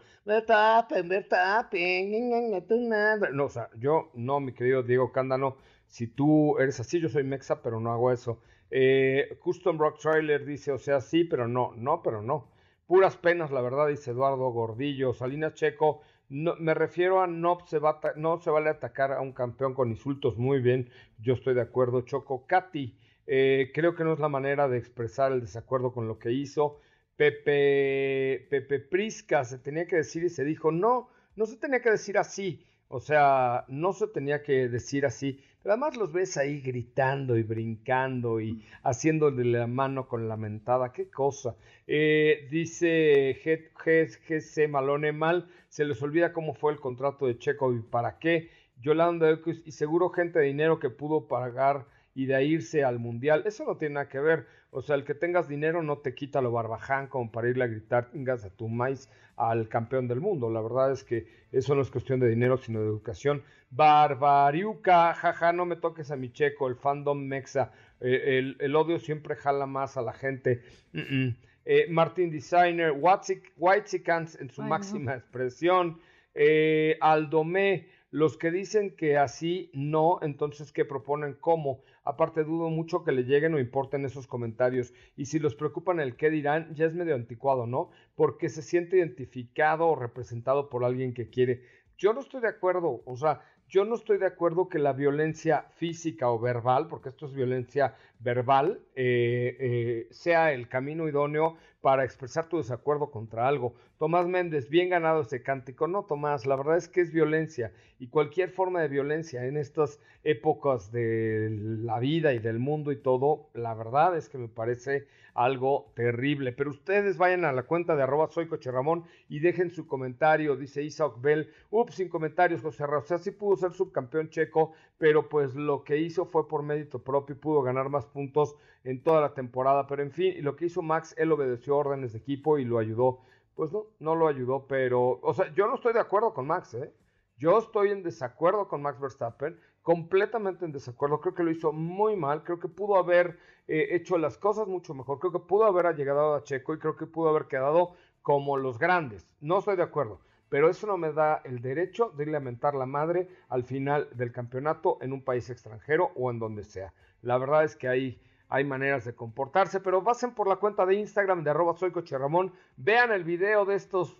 no, 3.32 3.44
o 3.44 3.48
sea, 3.48 3.70
yo 3.78 4.10
no, 4.14 4.40
mi 4.40 4.52
querido 4.52 4.82
Diego 4.82 5.12
Cándano, 5.12 5.56
si 5.86 6.06
tú 6.06 6.58
eres 6.58 6.80
así, 6.80 7.00
yo 7.00 7.08
soy 7.08 7.24
mexa, 7.24 7.62
pero 7.62 7.80
no 7.80 7.92
hago 7.92 8.12
eso. 8.12 8.40
Eh, 8.70 9.38
Custom 9.40 9.78
Rock 9.78 9.98
Trailer 10.00 10.44
dice, 10.44 10.72
o 10.72 10.78
sea, 10.78 11.00
sí, 11.00 11.24
pero 11.24 11.48
no, 11.48 11.72
no, 11.76 12.02
pero 12.02 12.22
no. 12.22 12.48
Puras 12.86 13.16
penas, 13.16 13.50
la 13.50 13.60
verdad, 13.60 13.88
dice 13.88 14.10
Eduardo 14.10 14.50
Gordillo. 14.50 15.14
Salinas 15.14 15.54
Checo, 15.54 16.00
no, 16.28 16.54
me 16.58 16.74
refiero 16.74 17.22
a 17.22 17.26
no 17.26 17.58
se, 17.66 17.78
va 17.78 18.00
no 18.16 18.38
se 18.38 18.50
vale 18.50 18.70
atacar 18.70 19.12
a 19.12 19.20
un 19.20 19.32
campeón 19.32 19.74
con 19.74 19.90
insultos, 19.90 20.36
muy 20.36 20.60
bien, 20.60 20.90
yo 21.18 21.34
estoy 21.34 21.54
de 21.54 21.62
acuerdo, 21.62 22.02
Choco. 22.02 22.46
Katy, 22.46 22.98
eh, 23.30 23.72
creo 23.74 23.94
que 23.94 24.04
no 24.04 24.14
es 24.14 24.20
la 24.20 24.30
manera 24.30 24.68
de 24.68 24.78
expresar 24.78 25.32
el 25.32 25.42
desacuerdo 25.42 25.92
con 25.92 26.08
lo 26.08 26.18
que 26.18 26.32
hizo. 26.32 26.80
Pepe, 27.14 28.46
Pepe 28.48 28.78
Prisca 28.80 29.44
se 29.44 29.58
tenía 29.58 29.86
que 29.86 29.96
decir 29.96 30.24
y 30.24 30.30
se 30.30 30.44
dijo, 30.44 30.72
no, 30.72 31.10
no 31.36 31.44
se 31.44 31.56
tenía 31.58 31.82
que 31.82 31.90
decir 31.90 32.16
así. 32.16 32.64
O 32.88 33.00
sea, 33.00 33.66
no 33.68 33.92
se 33.92 34.06
tenía 34.06 34.42
que 34.42 34.68
decir 34.70 35.04
así. 35.04 35.44
Pero 35.62 35.74
además 35.74 35.98
los 35.98 36.10
ves 36.10 36.38
ahí 36.38 36.62
gritando 36.62 37.36
y 37.36 37.42
brincando 37.42 38.40
y 38.40 38.64
haciéndole 38.82 39.44
la 39.44 39.66
mano 39.66 40.08
con 40.08 40.26
la 40.26 40.38
mentada. 40.38 40.92
Qué 40.94 41.10
cosa. 41.10 41.54
Eh, 41.86 42.48
dice 42.50 43.38
GC 43.44 44.68
Malone 44.68 45.12
mal. 45.12 45.50
Se 45.68 45.84
les 45.84 46.00
olvida 46.02 46.32
cómo 46.32 46.54
fue 46.54 46.72
el 46.72 46.80
contrato 46.80 47.26
de 47.26 47.38
Checo 47.38 47.74
y 47.74 47.80
para 47.80 48.18
qué 48.18 48.48
Yolanda 48.80 49.38
y 49.66 49.72
seguro 49.72 50.08
gente 50.08 50.38
de 50.38 50.46
dinero 50.46 50.78
que 50.78 50.88
pudo 50.88 51.28
pagar 51.28 51.84
y 52.18 52.26
de 52.26 52.44
irse 52.44 52.82
al 52.82 52.98
mundial. 52.98 53.44
Eso 53.46 53.64
no 53.64 53.76
tiene 53.76 53.94
nada 53.94 54.08
que 54.08 54.18
ver. 54.18 54.44
O 54.72 54.82
sea, 54.82 54.96
el 54.96 55.04
que 55.04 55.14
tengas 55.14 55.46
dinero 55.46 55.84
no 55.84 55.98
te 55.98 56.16
quita 56.16 56.42
lo 56.42 56.50
barbaján 56.50 57.06
como 57.06 57.30
para 57.30 57.48
irle 57.48 57.62
a 57.62 57.68
gritar 57.68 58.10
tengas 58.10 58.44
a 58.44 58.50
tu 58.50 58.66
maíz 58.66 59.08
al 59.36 59.68
campeón 59.68 60.08
del 60.08 60.20
mundo. 60.20 60.50
La 60.50 60.60
verdad 60.60 60.90
es 60.90 61.04
que 61.04 61.28
eso 61.52 61.76
no 61.76 61.80
es 61.82 61.92
cuestión 61.92 62.18
de 62.18 62.28
dinero, 62.28 62.56
sino 62.56 62.80
de 62.80 62.86
educación. 62.86 63.44
Barbariuca, 63.70 65.14
jaja, 65.14 65.52
no 65.52 65.64
me 65.64 65.76
toques 65.76 66.10
a 66.10 66.16
mi 66.16 66.32
checo, 66.32 66.66
el 66.66 66.74
fandom 66.74 67.24
mexa. 67.24 67.70
Eh, 68.00 68.56
el, 68.58 68.74
odio 68.74 68.98
siempre 68.98 69.36
jala 69.36 69.66
más 69.66 69.96
a 69.96 70.02
la 70.02 70.12
gente. 70.12 70.60
Eh, 70.92 71.86
Martin 71.88 72.32
Designer, 72.32 72.94
White 72.98 74.02
en 74.40 74.50
su 74.50 74.62
máxima 74.62 75.14
expresión. 75.14 76.00
Eh, 76.34 76.98
Aldomé, 77.00 77.86
los 78.10 78.38
que 78.38 78.50
dicen 78.50 78.96
que 78.96 79.18
así 79.18 79.70
no, 79.74 80.18
entonces 80.22 80.72
que 80.72 80.84
proponen 80.84 81.34
cómo. 81.34 81.82
Aparte 82.08 82.42
dudo 82.42 82.70
mucho 82.70 83.04
que 83.04 83.12
le 83.12 83.24
lleguen 83.24 83.52
o 83.52 83.58
importen 83.58 84.06
esos 84.06 84.26
comentarios. 84.26 84.94
Y 85.14 85.26
si 85.26 85.38
los 85.38 85.54
preocupan 85.54 86.00
el 86.00 86.16
qué 86.16 86.30
dirán, 86.30 86.74
ya 86.74 86.86
es 86.86 86.94
medio 86.94 87.14
anticuado, 87.14 87.66
¿no? 87.66 87.90
Porque 88.16 88.48
se 88.48 88.62
siente 88.62 88.96
identificado 88.96 89.86
o 89.86 89.94
representado 89.94 90.70
por 90.70 90.84
alguien 90.84 91.12
que 91.12 91.28
quiere. 91.28 91.64
Yo 91.98 92.14
no 92.14 92.20
estoy 92.20 92.40
de 92.40 92.48
acuerdo, 92.48 93.02
o 93.04 93.16
sea, 93.18 93.42
yo 93.68 93.84
no 93.84 93.94
estoy 93.94 94.16
de 94.16 94.24
acuerdo 94.24 94.70
que 94.70 94.78
la 94.78 94.94
violencia 94.94 95.66
física 95.76 96.30
o 96.30 96.38
verbal, 96.38 96.88
porque 96.88 97.10
esto 97.10 97.26
es 97.26 97.34
violencia 97.34 97.94
verbal, 98.20 98.80
eh, 98.94 99.56
eh, 99.60 100.08
sea 100.10 100.52
el 100.52 100.68
camino 100.68 101.08
idóneo 101.08 101.56
para 101.80 102.04
expresar 102.04 102.48
tu 102.48 102.56
desacuerdo 102.58 103.10
contra 103.10 103.46
algo. 103.46 103.74
Tomás 103.98 104.26
Méndez, 104.26 104.68
bien 104.68 104.88
ganado 104.88 105.22
ese 105.22 105.42
cántico. 105.42 105.86
No, 105.86 106.04
Tomás, 106.04 106.46
la 106.46 106.56
verdad 106.56 106.76
es 106.76 106.88
que 106.88 107.00
es 107.00 107.12
violencia 107.12 107.72
y 107.98 108.08
cualquier 108.08 108.50
forma 108.50 108.80
de 108.80 108.88
violencia 108.88 109.44
en 109.44 109.56
estas 109.56 110.00
épocas 110.24 110.92
de 110.92 111.48
la 111.50 111.98
vida 111.98 112.32
y 112.32 112.38
del 112.38 112.58
mundo 112.58 112.92
y 112.92 112.96
todo, 112.96 113.50
la 113.54 113.74
verdad 113.74 114.16
es 114.16 114.28
que 114.28 114.38
me 114.38 114.48
parece 114.48 115.06
algo 115.34 115.92
terrible. 115.94 116.52
Pero 116.52 116.70
ustedes 116.70 117.16
vayan 117.16 117.44
a 117.44 117.52
la 117.52 117.62
cuenta 117.62 117.94
de 117.94 118.02
arroba 118.02 118.28
soy 118.28 118.48
Coche 118.48 118.72
Ramón 118.72 119.04
y 119.28 119.38
dejen 119.38 119.70
su 119.70 119.86
comentario, 119.86 120.56
dice 120.56 120.82
Isaac 120.82 121.14
Bell. 121.20 121.50
Ups, 121.70 121.94
sin 121.94 122.08
comentarios, 122.08 122.60
José 122.60 122.84
Ramón. 122.86 123.04
O 123.04 123.06
sea, 123.06 123.18
sí 123.18 123.30
pudo 123.30 123.56
ser 123.56 123.72
subcampeón 123.72 124.30
checo, 124.30 124.72
pero 124.98 125.28
pues 125.28 125.54
lo 125.54 125.84
que 125.84 125.98
hizo 125.98 126.26
fue 126.26 126.48
por 126.48 126.62
mérito 126.62 127.02
propio 127.02 127.36
y 127.36 127.38
pudo 127.38 127.62
ganar 127.62 127.88
más 127.88 128.06
puntos 128.08 128.56
en 128.84 129.02
toda 129.02 129.20
la 129.20 129.34
temporada. 129.34 129.86
Pero 129.86 130.02
en 130.02 130.10
fin, 130.10 130.34
lo 130.42 130.56
que 130.56 130.66
hizo 130.66 130.82
Max, 130.82 131.14
él 131.18 131.32
obedeció 131.32 131.76
órdenes 131.76 132.12
de 132.12 132.18
equipo 132.18 132.58
y 132.58 132.64
lo 132.64 132.78
ayudó. 132.78 133.20
Pues 133.54 133.72
no, 133.72 133.86
no 133.98 134.14
lo 134.14 134.28
ayudó, 134.28 134.66
pero, 134.66 135.18
o 135.22 135.34
sea, 135.34 135.52
yo 135.54 135.66
no 135.66 135.74
estoy 135.74 135.92
de 135.92 136.00
acuerdo 136.00 136.32
con 136.32 136.46
Max, 136.46 136.74
¿eh? 136.74 136.92
Yo 137.38 137.58
estoy 137.58 137.90
en 137.90 138.02
desacuerdo 138.02 138.66
con 138.68 138.82
Max 138.82 139.00
Verstappen, 139.00 139.58
completamente 139.82 140.64
en 140.64 140.72
desacuerdo. 140.72 141.20
Creo 141.20 141.34
que 141.34 141.44
lo 141.44 141.50
hizo 141.50 141.72
muy 141.72 142.16
mal, 142.16 142.42
creo 142.42 142.58
que 142.58 142.68
pudo 142.68 142.96
haber 142.96 143.38
eh, 143.68 143.88
hecho 143.92 144.18
las 144.18 144.36
cosas 144.36 144.66
mucho 144.66 144.92
mejor, 144.94 145.18
creo 145.20 145.32
que 145.32 145.38
pudo 145.38 145.64
haber 145.64 145.94
llegado 145.94 146.34
a 146.34 146.42
Checo 146.42 146.74
y 146.74 146.78
creo 146.78 146.96
que 146.96 147.06
pudo 147.06 147.28
haber 147.28 147.46
quedado 147.46 147.94
como 148.22 148.56
los 148.56 148.78
grandes. 148.78 149.26
No 149.40 149.58
estoy 149.58 149.76
de 149.76 149.84
acuerdo, 149.84 150.20
pero 150.48 150.68
eso 150.68 150.86
no 150.86 150.96
me 150.96 151.12
da 151.12 151.40
el 151.44 151.60
derecho 151.60 152.10
de 152.16 152.26
lamentar 152.26 152.74
la 152.74 152.86
madre 152.86 153.28
al 153.48 153.64
final 153.64 154.08
del 154.14 154.32
campeonato 154.32 154.98
en 155.00 155.12
un 155.12 155.22
país 155.22 155.48
extranjero 155.50 156.10
o 156.16 156.30
en 156.30 156.38
donde 156.38 156.64
sea. 156.64 156.92
La 157.22 157.38
verdad 157.38 157.64
es 157.64 157.76
que 157.76 157.88
hay, 157.88 158.20
hay 158.48 158.64
maneras 158.64 159.04
de 159.04 159.14
comportarse, 159.14 159.80
pero 159.80 160.04
pasen 160.04 160.34
por 160.34 160.48
la 160.48 160.56
cuenta 160.56 160.86
de 160.86 160.94
Instagram 160.94 161.44
de 161.44 161.50
arroba 161.50 161.76
soy 161.76 161.90
Ramón, 161.90 162.52
vean 162.76 163.12
el 163.12 163.24
video 163.24 163.64
de 163.64 163.74
estos 163.74 164.16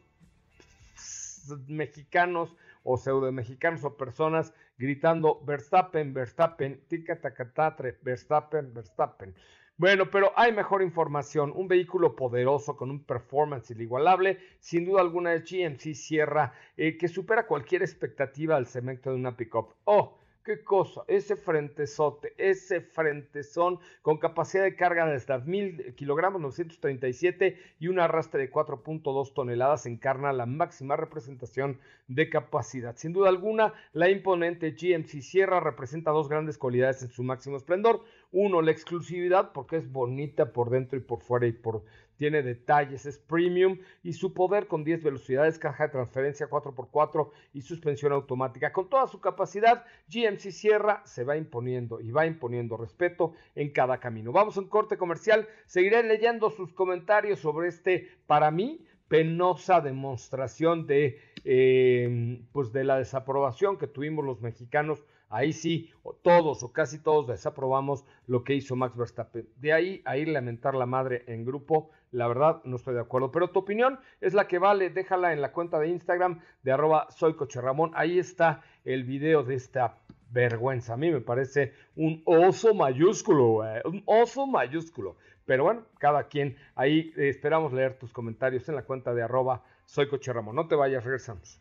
mexicanos 1.67 2.55
o 2.83 2.97
pseudo 2.97 3.31
mexicanos 3.33 3.85
o 3.85 3.97
personas 3.97 4.53
gritando 4.77 5.41
Verstappen, 5.45 6.15
Verstappen, 6.15 6.83
tica 6.89 7.21
tacatatre, 7.21 7.99
Verstappen, 8.03 8.73
Verstappen. 8.73 9.35
Bueno, 9.77 10.11
pero 10.11 10.33
hay 10.35 10.53
mejor 10.53 10.83
información. 10.83 11.53
Un 11.55 11.69
vehículo 11.69 12.17
poderoso 12.17 12.77
con 12.77 12.91
un 12.91 13.05
performance 13.05 13.71
inigualable, 13.71 14.39
sin 14.59 14.85
duda 14.85 15.01
alguna 15.01 15.31
de 15.31 15.41
GMC 15.41 15.95
Sierra, 15.95 16.53
eh, 16.77 16.97
que 16.99 17.07
supera 17.07 17.47
cualquier 17.47 17.83
expectativa 17.83 18.57
al 18.57 18.67
cemento 18.67 19.11
de 19.11 19.17
una 19.17 19.37
pickup. 19.37 19.75
Oh, 19.85 20.19
qué 20.49 20.65
cosa, 20.65 21.03
ese 21.09 21.37
frentezote, 21.37 22.33
ese 22.39 22.81
frentezón 22.81 23.81
con 24.01 24.17
capacidad 24.17 24.63
de 24.63 24.77
carga 24.77 25.05
de 25.05 25.15
hasta 25.15 25.37
1000 25.37 25.95
kilogramos 25.95 26.41
937 26.41 27.59
y 27.79 27.89
un 27.89 28.01
arrastre 28.01 28.41
de 28.41 28.51
4.2 28.51 29.35
toneladas 29.35 29.85
encarna 29.85 30.33
la 30.33 30.47
máxima 30.47 30.97
representación 30.97 31.79
de 32.07 32.31
capacidad. 32.31 32.97
Sin 32.97 33.13
duda 33.13 33.29
alguna, 33.29 33.75
la 33.93 34.09
imponente 34.09 34.71
GMC 34.71 35.21
Sierra 35.21 35.61
representa 35.61 36.13
dos 36.13 36.31
grandes 36.31 36.57
cualidades 36.57 37.03
en 37.03 37.11
su 37.11 37.23
máximo 37.23 37.59
esplendor. 37.59 38.03
Uno, 38.31 38.61
la 38.61 38.71
exclusividad, 38.71 39.53
porque 39.53 39.77
es 39.77 39.91
bonita 39.91 40.53
por 40.53 40.71
dentro 40.71 40.99
y 40.99 41.03
por 41.03 41.23
fuera 41.23 41.47
y 41.47 41.53
por 41.53 41.85
tiene 42.19 42.43
detalles, 42.43 43.07
es 43.07 43.17
premium 43.17 43.79
y 44.03 44.13
su 44.13 44.35
poder 44.35 44.67
con 44.67 44.85
10 44.85 45.03
velocidades, 45.05 45.59
caja 45.59 45.85
de 45.85 45.93
transferencia 45.93 46.51
4x4 46.51 47.31
y 47.55 47.63
suspensión 47.63 48.13
automática. 48.13 48.73
Con 48.73 48.91
toda 48.91 49.07
su 49.07 49.21
capacidad, 49.21 49.85
GMC 50.09 50.51
Sierra 50.51 51.03
se 51.07 51.25
va 51.25 51.37
imponiendo 51.37 52.01
y 52.01 52.11
va 52.11 52.27
imponiendo 52.27 52.77
respeto 52.77 53.33
en 53.55 53.71
cada 53.71 54.01
camino. 54.01 54.33
Vamos 54.33 54.57
a 54.57 54.61
un 54.61 54.69
corte 54.69 54.99
comercial, 54.99 55.49
seguiré 55.65 56.03
leyendo 56.03 56.51
sus 56.51 56.75
comentarios 56.75 57.39
sobre 57.39 57.69
este, 57.69 58.09
para 58.27 58.51
mí, 58.51 58.85
penosa 59.07 59.81
demostración 59.81 60.87
de, 60.87 61.19
eh, 61.45 62.43
pues 62.53 62.73
de 62.73 62.85
la 62.85 62.99
desaprobación 62.99 63.79
que 63.79 63.87
tuvimos 63.87 64.25
los 64.25 64.43
mexicanos 64.43 65.03
Ahí 65.31 65.53
sí, 65.53 65.91
todos 66.23 66.63
o 66.63 66.73
casi 66.73 67.03
todos 67.03 67.27
desaprobamos 67.27 68.05
lo 68.27 68.45
que 68.45 68.55
hizo 68.55 68.77
Max 68.77 68.97
Verstappen. 68.97 69.49
De 69.57 69.73
ahí 69.73 70.03
a 70.05 70.17
ir 70.17 70.29
lamentar 70.29 70.75
la 70.75 70.87
madre 70.87 71.25
en 71.27 71.45
grupo, 71.45 71.91
la 72.11 72.27
verdad 72.29 72.63
no 72.65 72.77
estoy 72.77 72.95
de 72.95 73.01
acuerdo. 73.01 73.31
Pero 73.31 73.51
tu 73.51 73.59
opinión 73.61 73.99
es 74.21 74.35
la 74.35 74.49
que 74.49 74.59
vale. 74.59 74.91
Déjala 74.91 75.33
en 75.33 75.43
la 75.43 75.53
cuenta 75.53 75.79
de 75.79 75.89
Instagram 75.89 76.41
de 76.63 76.73
arroba 76.73 77.11
soy 77.11 77.37
Ramón. 77.55 77.91
Ahí 77.95 78.19
está 78.19 78.63
el 78.85 79.05
video 79.05 79.43
de 79.43 79.55
esta 79.55 79.99
vergüenza. 80.31 80.95
A 80.95 80.97
mí 80.97 81.11
me 81.11 81.21
parece 81.21 81.75
un 81.97 82.23
oso 82.25 82.75
mayúsculo, 82.75 83.63
un 83.85 84.03
oso 84.07 84.47
mayúsculo. 84.47 85.17
Pero 85.45 85.65
bueno, 85.65 85.83
cada 85.99 86.25
quien. 86.25 86.57
Ahí 86.75 87.13
eh, 87.17 87.29
esperamos 87.29 87.73
leer 87.73 87.99
tus 87.99 88.13
comentarios 88.13 88.69
en 88.69 88.75
la 88.75 88.83
cuenta 88.83 89.15
de 89.15 89.23
arroba 89.23 89.63
soy 89.87 90.07
Ramón. 90.07 90.57
No 90.57 90.69
te 90.69 90.75
vayas, 90.75 91.05
regresamos. 91.05 91.61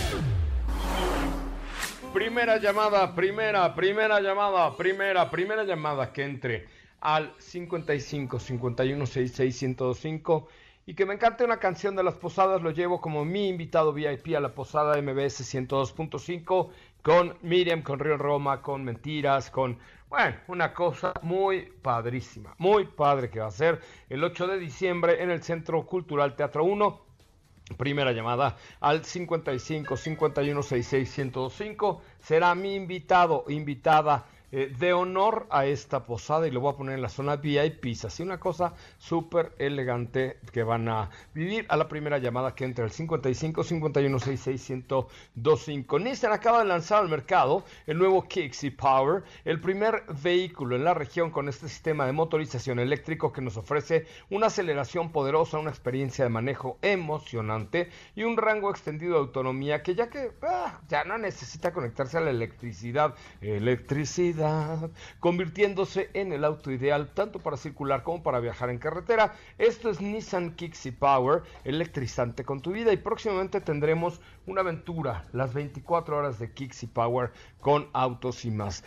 Primera 2.13 2.57
llamada, 2.57 3.15
primera, 3.15 3.73
primera 3.73 4.19
llamada, 4.19 4.75
primera, 4.75 5.29
primera 5.29 5.63
llamada 5.63 6.11
que 6.11 6.23
entre 6.25 6.67
al 6.99 7.33
55 7.37 8.37
51 8.37 9.05
66 9.05 9.55
105 9.57 10.47
y 10.85 10.93
que 10.93 11.05
me 11.05 11.13
encante 11.13 11.45
una 11.45 11.57
canción 11.57 11.95
de 11.95 12.03
las 12.03 12.15
posadas, 12.15 12.61
lo 12.61 12.71
llevo 12.71 12.99
como 12.99 13.23
mi 13.23 13.47
invitado 13.47 13.93
VIP 13.93 14.35
a 14.35 14.41
la 14.41 14.53
posada 14.53 15.01
MBS 15.01 15.41
102.5 15.55 16.69
con 17.01 17.37
Miriam, 17.43 17.81
con 17.81 17.97
Río 17.99 18.17
Roma, 18.17 18.61
con 18.61 18.83
Mentiras, 18.83 19.49
con, 19.49 19.79
bueno, 20.09 20.35
una 20.47 20.73
cosa 20.73 21.13
muy 21.21 21.71
padrísima, 21.81 22.53
muy 22.57 22.87
padre 22.87 23.29
que 23.29 23.39
va 23.39 23.47
a 23.47 23.51
ser 23.51 23.79
el 24.09 24.21
8 24.21 24.47
de 24.47 24.59
diciembre 24.59 25.23
en 25.23 25.31
el 25.31 25.41
Centro 25.43 25.85
Cultural 25.85 26.35
Teatro 26.35 26.65
1 26.65 27.10
Primera 27.75 28.11
llamada 28.11 28.57
al 28.79 29.03
55 29.05 29.97
51 29.97 30.63
66 30.63 31.17
1025. 31.17 32.01
Será 32.19 32.55
mi 32.55 32.75
invitado, 32.75 33.45
invitada 33.47 34.25
eh, 34.51 34.73
de 34.77 34.91
honor 34.91 35.47
a 35.49 35.65
esta 35.65 36.03
posada 36.03 36.45
y 36.45 36.51
lo 36.51 36.59
voy 36.59 36.73
a 36.73 36.77
poner 36.77 36.95
en 36.95 37.01
la 37.01 37.09
zona 37.09 37.37
VIP. 37.37 37.85
Así 38.03 38.21
una 38.21 38.39
cosa 38.39 38.73
súper 38.97 39.53
elegante 39.57 40.39
que 40.51 40.63
van 40.63 40.89
a 40.89 41.09
vivir 41.33 41.65
a 41.69 41.77
la 41.77 41.87
primera 41.87 42.17
llamada 42.17 42.53
que 42.53 42.65
entra 42.65 42.83
el 42.83 42.91
55 42.91 43.63
51 43.63 44.19
66 44.19 44.69
1025. 44.69 45.99
Nissan 45.99 46.33
acaba 46.33 46.59
de 46.59 46.65
lanzar 46.65 47.01
al 47.01 47.09
mercado 47.09 47.63
el 47.87 47.97
nuevo 47.97 48.27
Kixi 48.27 48.71
Power, 48.71 49.23
el 49.45 49.61
primer 49.61 50.03
vehículo 50.21 50.75
en 50.75 50.83
la 50.83 50.93
región 50.93 51.31
con 51.31 51.47
este 51.47 51.69
sistema 51.69 52.05
de 52.05 52.11
motorización 52.11 52.79
eléctrico 52.79 53.31
que 53.31 53.41
nos 53.41 53.55
ofrece 53.55 54.05
una 54.29 54.47
aceleración 54.47 55.11
poderosa, 55.11 55.59
una 55.59 55.69
experiencia 55.69 56.25
de 56.25 56.29
manejo 56.29 56.77
emocionante 56.81 57.89
y 58.15 58.23
un 58.23 58.35
rango 58.35 58.69
extendido 58.69 59.13
de 59.13 59.19
autonomía 59.19 59.81
que 59.81 59.95
ya 59.95 60.09
que 60.09 60.31
ah, 60.41 60.81
ya 60.89 61.03
no 61.05 61.17
necesita 61.17 61.71
conectarse 61.71 62.17
a 62.17 62.21
la 62.21 62.31
electricidad, 62.31 63.15
electricidad 63.41 64.40
convirtiéndose 65.19 66.09
en 66.13 66.33
el 66.33 66.43
auto 66.43 66.71
ideal 66.71 67.09
tanto 67.13 67.39
para 67.39 67.57
circular 67.57 68.03
como 68.03 68.23
para 68.23 68.39
viajar 68.39 68.69
en 68.69 68.79
carretera. 68.79 69.33
Esto 69.57 69.89
es 69.89 70.01
Nissan 70.01 70.55
Kixi 70.55 70.91
Power, 70.91 71.43
electrizante 71.63 72.43
con 72.43 72.61
tu 72.61 72.71
vida 72.71 72.91
y 72.93 72.97
próximamente 72.97 73.61
tendremos 73.61 74.21
una 74.47 74.61
aventura, 74.61 75.25
las 75.33 75.53
24 75.53 76.17
horas 76.17 76.39
de 76.39 76.51
Kixi 76.51 76.87
Power 76.87 77.31
con 77.59 77.87
autos 77.93 78.45
y 78.45 78.51
más. 78.51 78.83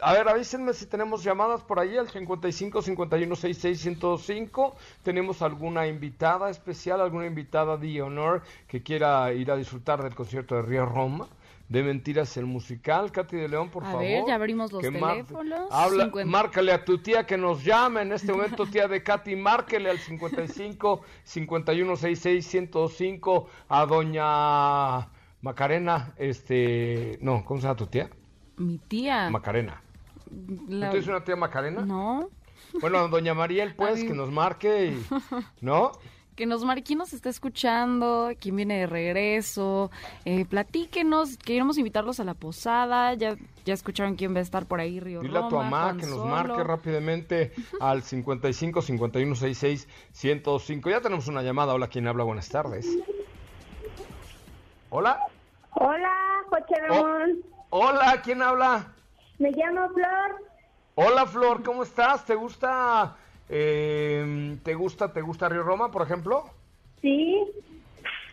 A 0.00 0.12
ver, 0.12 0.28
avísenme 0.28 0.72
si 0.72 0.86
tenemos 0.86 1.22
llamadas 1.22 1.62
por 1.62 1.78
ahí 1.78 1.96
al 1.96 2.08
55 2.08 2.82
51 2.82 3.36
66 3.36 3.80
105. 3.80 4.76
Tenemos 5.02 5.40
alguna 5.40 5.86
invitada 5.86 6.50
especial, 6.50 7.00
alguna 7.00 7.26
invitada 7.26 7.76
de 7.76 8.02
honor 8.02 8.42
que 8.66 8.82
quiera 8.82 9.32
ir 9.32 9.50
a 9.50 9.56
disfrutar 9.56 10.02
del 10.02 10.14
concierto 10.14 10.56
de 10.56 10.62
Río 10.62 10.84
Roma 10.84 11.28
de 11.68 11.82
Mentiras 11.82 12.36
el 12.36 12.46
musical. 12.46 13.10
Katy 13.10 13.36
de 13.36 13.48
León, 13.48 13.70
por 13.70 13.82
A 13.84 13.86
favor. 13.86 14.02
ver, 14.02 14.24
ya 14.26 14.34
abrimos 14.34 14.70
los 14.72 14.82
Que 14.82 14.90
teléfonos. 14.90 15.68
Habla, 15.70 16.04
50. 16.04 16.30
márcale 16.30 16.72
a 16.72 16.84
tu 16.84 16.98
tía 16.98 17.24
que 17.26 17.36
nos 17.38 17.64
llame 17.64 18.02
en 18.02 18.12
este 18.12 18.32
momento, 18.32 18.66
tía 18.70 18.86
de 18.88 19.02
Katy, 19.02 19.34
márquele 19.36 19.90
al 19.90 19.98
55 19.98 21.02
51 21.24 21.96
66 21.96 22.46
105 22.46 23.48
a 23.68 23.86
doña 23.86 25.08
Macarena, 25.40 26.14
este, 26.16 27.18
no, 27.20 27.44
¿cómo 27.44 27.60
se 27.60 27.66
llama 27.66 27.76
tu 27.76 27.86
tía? 27.86 28.08
Mi 28.56 28.78
tía. 28.78 29.28
Macarena. 29.30 29.82
la- 30.68 30.86
¿Tú 30.86 30.90
tienes 30.92 31.08
una 31.08 31.24
tía 31.24 31.36
Macarena? 31.36 31.84
No. 31.84 32.28
Bueno, 32.80 32.98
a 32.98 33.08
doña 33.08 33.34
Mariel, 33.34 33.74
pues, 33.74 34.02
que 34.02 34.14
nos 34.14 34.30
marque 34.30 34.86
y, 34.86 35.06
¿no? 35.60 35.92
Que 36.36 36.46
nos 36.46 36.64
marque 36.64 36.82
quién 36.82 36.98
nos 36.98 37.12
está 37.12 37.28
escuchando, 37.28 38.30
quién 38.40 38.56
viene 38.56 38.80
de 38.80 38.86
regreso. 38.86 39.90
Eh, 40.24 40.44
platíquenos, 40.44 41.36
queremos 41.38 41.78
invitarlos 41.78 42.18
a 42.18 42.24
la 42.24 42.34
posada. 42.34 43.14
Ya, 43.14 43.36
ya 43.64 43.74
escucharon 43.74 44.16
quién 44.16 44.34
va 44.34 44.40
a 44.40 44.42
estar 44.42 44.66
por 44.66 44.80
ahí, 44.80 44.98
Río 44.98 45.20
Dile 45.20 45.38
a 45.38 45.48
tu 45.48 45.54
mamá 45.56 45.82
Juan 45.84 45.98
que 45.98 46.06
nos 46.06 46.16
Solo. 46.16 46.30
marque 46.30 46.64
rápidamente 46.64 47.52
al 47.80 48.02
55 48.02 48.82
51 48.82 49.34
66 49.36 49.88
105. 50.12 50.90
Ya 50.90 51.00
tenemos 51.00 51.28
una 51.28 51.42
llamada. 51.42 51.74
Hola, 51.74 51.86
¿quién 51.88 52.08
habla? 52.08 52.24
Buenas 52.24 52.48
tardes. 52.48 52.86
Hola. 54.90 55.20
Hola, 55.72 56.42
José 56.48 56.80
Ramón. 56.88 57.38
Hola, 57.70 58.20
¿quién 58.22 58.42
habla? 58.42 58.92
Me 59.38 59.50
llamo 59.50 59.88
Flor. 59.90 60.50
Hola, 60.96 61.26
Flor, 61.26 61.62
¿cómo 61.64 61.82
estás? 61.82 62.24
¿Te 62.24 62.36
gusta, 62.36 63.16
eh, 63.48 64.56
te 64.62 64.74
gusta, 64.74 65.12
te 65.12 65.20
gusta 65.20 65.48
Río 65.48 65.62
Roma, 65.62 65.90
por 65.90 66.02
ejemplo? 66.02 66.44
Sí, 67.00 67.44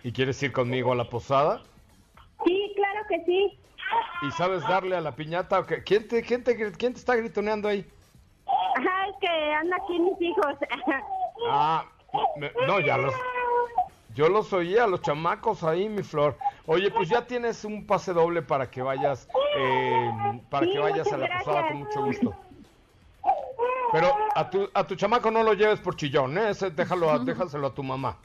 ¿Y 0.03 0.11
quieres 0.11 0.41
ir 0.43 0.51
conmigo 0.51 0.91
a 0.91 0.95
la 0.95 1.09
posada? 1.09 1.61
sí, 2.45 2.73
claro 2.75 2.99
que 3.07 3.23
sí. 3.25 3.59
¿Y 4.27 4.31
sabes 4.31 4.61
darle 4.67 4.95
a 4.95 5.01
la 5.01 5.15
piñata? 5.15 5.59
o 5.59 5.65
qué? 5.65 5.83
¿Quién 5.83 6.07
te, 6.07 6.21
quién 6.23 6.43
te, 6.43 6.55
quién 6.55 6.93
te 6.93 6.99
está 6.99 7.15
gritoneando 7.15 7.67
ahí? 7.67 7.85
Ajá, 8.47 9.07
es 9.09 9.15
que 9.19 9.27
anda 9.53 9.75
aquí 9.83 9.99
mis 9.99 10.21
hijos. 10.21 10.55
Ah, 11.47 11.85
me- 12.35 12.51
no, 12.67 12.79
ya 12.81 12.97
los... 12.97 13.15
Yo 14.13 14.29
los 14.29 14.53
oía, 14.53 14.85
los 14.87 15.01
chamacos 15.01 15.63
ahí, 15.63 15.89
mi 15.89 16.03
Flor. 16.03 16.37
Oye, 16.67 16.91
pues 16.91 17.09
ya 17.09 17.25
tienes 17.25 17.65
un 17.65 17.87
pase 17.87 18.13
doble 18.13 18.41
para 18.43 18.69
que 18.69 18.81
vayas, 18.81 19.27
eh, 19.57 20.11
para 20.49 20.65
Sí, 20.67 20.73
que 20.73 20.79
vayas 20.79 21.11
a 21.11 21.17
la 21.17 21.27
posada 21.31 21.67
con 21.67 21.77
mucho 21.77 22.03
gusto. 22.03 22.35
Pero 23.91 24.13
a 24.35 24.49
tu, 24.49 24.69
a 24.73 24.85
tu 24.85 24.95
chamaco 24.95 25.29
no 25.31 25.43
lo 25.43 25.53
lleves 25.53 25.79
por 25.79 25.95
chillón, 25.95 26.37
¿eh? 26.37 26.49
Ese 26.51 26.71
déjalo, 26.71 27.09
a- 27.11 27.19
déjaselo 27.25 27.67
a 27.67 27.73
tu 27.73 27.83
mamá. 27.83 28.17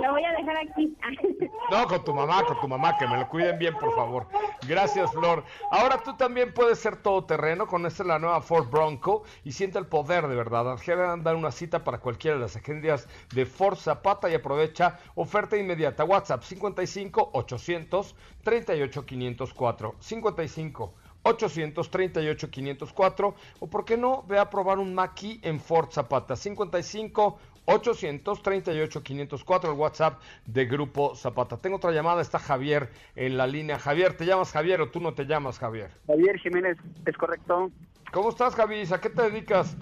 Lo 0.00 0.12
voy 0.12 0.24
a 0.24 0.32
dejar 0.32 0.56
aquí. 0.58 0.96
No, 1.70 1.86
con 1.86 2.02
tu 2.02 2.14
mamá, 2.14 2.42
con 2.44 2.58
tu 2.62 2.66
mamá, 2.68 2.96
que 2.96 3.06
me 3.06 3.18
lo 3.18 3.28
cuiden 3.28 3.58
bien, 3.58 3.74
por 3.74 3.94
favor. 3.94 4.26
Gracias, 4.66 5.12
Flor. 5.12 5.44
Ahora 5.70 5.98
tú 6.02 6.16
también 6.16 6.54
puedes 6.54 6.78
ser 6.78 6.96
todoterreno 6.96 7.66
con 7.66 7.84
esta 7.84 8.04
la 8.04 8.18
nueva 8.18 8.40
Ford 8.40 8.68
Bronco 8.70 9.24
y 9.44 9.52
siente 9.52 9.78
el 9.78 9.84
poder 9.86 10.28
de 10.28 10.34
verdad. 10.34 10.72
Agendan 10.72 11.36
una 11.36 11.50
cita 11.50 11.84
para 11.84 11.98
cualquiera 11.98 12.36
de 12.38 12.42
las 12.42 12.56
agencias 12.56 13.06
de 13.34 13.44
Ford 13.44 13.76
Zapata 13.76 14.30
y 14.30 14.34
aprovecha 14.34 14.98
oferta 15.14 15.58
inmediata. 15.58 16.04
WhatsApp 16.04 16.42
55 16.42 17.30
800 17.34 18.14
38 18.44 19.04
504 19.04 19.94
55 19.98 20.94
838 21.22 22.50
504 22.50 23.34
o 23.60 23.66
por 23.68 23.84
qué 23.84 23.96
no 23.96 24.24
ve 24.28 24.38
a 24.38 24.50
probar 24.50 24.78
un 24.78 24.94
Maki 24.94 25.40
en 25.42 25.60
Ford 25.60 25.90
Zapata 25.90 26.36
55 26.36 27.38
838 27.66 29.02
504 29.02 29.72
el 29.72 29.78
WhatsApp 29.78 30.22
de 30.46 30.64
Grupo 30.64 31.14
Zapata. 31.14 31.58
Tengo 31.58 31.76
otra 31.76 31.90
llamada, 31.90 32.22
está 32.22 32.38
Javier 32.38 32.88
en 33.14 33.36
la 33.36 33.46
línea. 33.46 33.78
Javier, 33.78 34.16
¿te 34.16 34.24
llamas 34.24 34.52
Javier 34.52 34.80
o 34.80 34.90
tú 34.90 35.00
no 35.00 35.12
te 35.12 35.26
llamas 35.26 35.58
Javier? 35.58 35.90
Javier 36.06 36.38
Jiménez, 36.38 36.78
es 37.04 37.16
correcto. 37.16 37.70
¿Cómo 38.10 38.30
estás, 38.30 38.54
Javi? 38.54 38.84
¿A 38.90 39.00
qué 39.00 39.10
te 39.10 39.22
dedicas? 39.30 39.76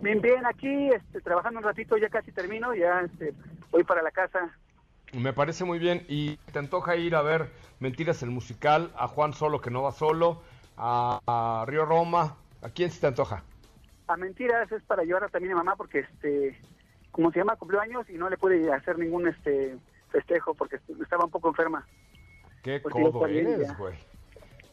Bien, 0.00 0.22
bien, 0.22 0.46
aquí 0.46 0.88
este, 0.88 1.20
trabajando 1.20 1.58
un 1.58 1.64
ratito, 1.64 1.98
ya 1.98 2.08
casi 2.08 2.32
termino, 2.32 2.74
ya 2.74 3.00
este, 3.00 3.34
voy 3.70 3.84
para 3.84 4.02
la 4.02 4.10
casa. 4.10 4.50
Me 5.12 5.34
parece 5.34 5.64
muy 5.64 5.78
bien 5.78 6.06
y 6.08 6.36
te 6.52 6.58
antoja 6.58 6.96
ir 6.96 7.14
a 7.14 7.22
ver 7.22 7.50
Mentiras 7.78 8.22
el 8.22 8.30
musical, 8.30 8.90
a 8.96 9.06
Juan 9.06 9.34
Solo 9.34 9.60
que 9.60 9.70
no 9.70 9.82
va 9.82 9.92
solo, 9.92 10.40
a, 10.76 11.20
a 11.26 11.64
Río 11.66 11.84
Roma. 11.84 12.36
¿A 12.62 12.70
quién 12.70 12.90
se 12.90 13.00
te 13.00 13.06
antoja? 13.06 13.42
A 14.08 14.16
mentiras 14.16 14.70
es 14.72 14.82
para 14.84 15.02
llevar 15.04 15.30
también 15.30 15.52
a 15.52 15.56
mamá 15.56 15.76
porque, 15.76 16.00
este, 16.00 16.58
como 17.10 17.30
se 17.32 17.38
llama, 17.38 17.56
cumplió 17.56 17.80
años 17.80 18.08
y 18.08 18.14
no 18.14 18.28
le 18.28 18.36
pude 18.36 18.72
hacer 18.72 18.98
ningún 18.98 19.28
este 19.28 19.78
festejo 20.10 20.54
porque 20.54 20.78
estaba 21.00 21.24
un 21.24 21.30
poco 21.30 21.48
enferma. 21.48 21.86
Qué 22.62 22.80
Pues 22.80 22.92
codo 22.92 23.26
eres, 23.26 23.76
güey. 23.76 23.94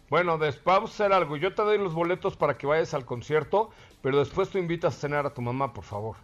Bueno, 0.09 0.37
después 0.37 0.75
vamos 0.75 0.91
a 0.91 0.93
hacer 0.93 1.13
algo. 1.13 1.37
Yo 1.37 1.55
te 1.55 1.61
doy 1.63 1.77
los 1.77 1.93
boletos 1.93 2.35
para 2.37 2.57
que 2.57 2.67
vayas 2.67 2.93
al 2.93 3.05
concierto, 3.05 3.71
pero 4.01 4.19
después 4.19 4.49
tú 4.49 4.57
invitas 4.59 4.95
a 4.95 4.99
cenar 4.99 5.25
a 5.25 5.33
tu 5.33 5.41
mamá, 5.41 5.73
por 5.73 5.83
favor. 5.83 6.15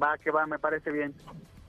Va, 0.00 0.16
que 0.18 0.30
va, 0.30 0.46
me 0.46 0.58
parece 0.58 0.90
bien. 0.90 1.14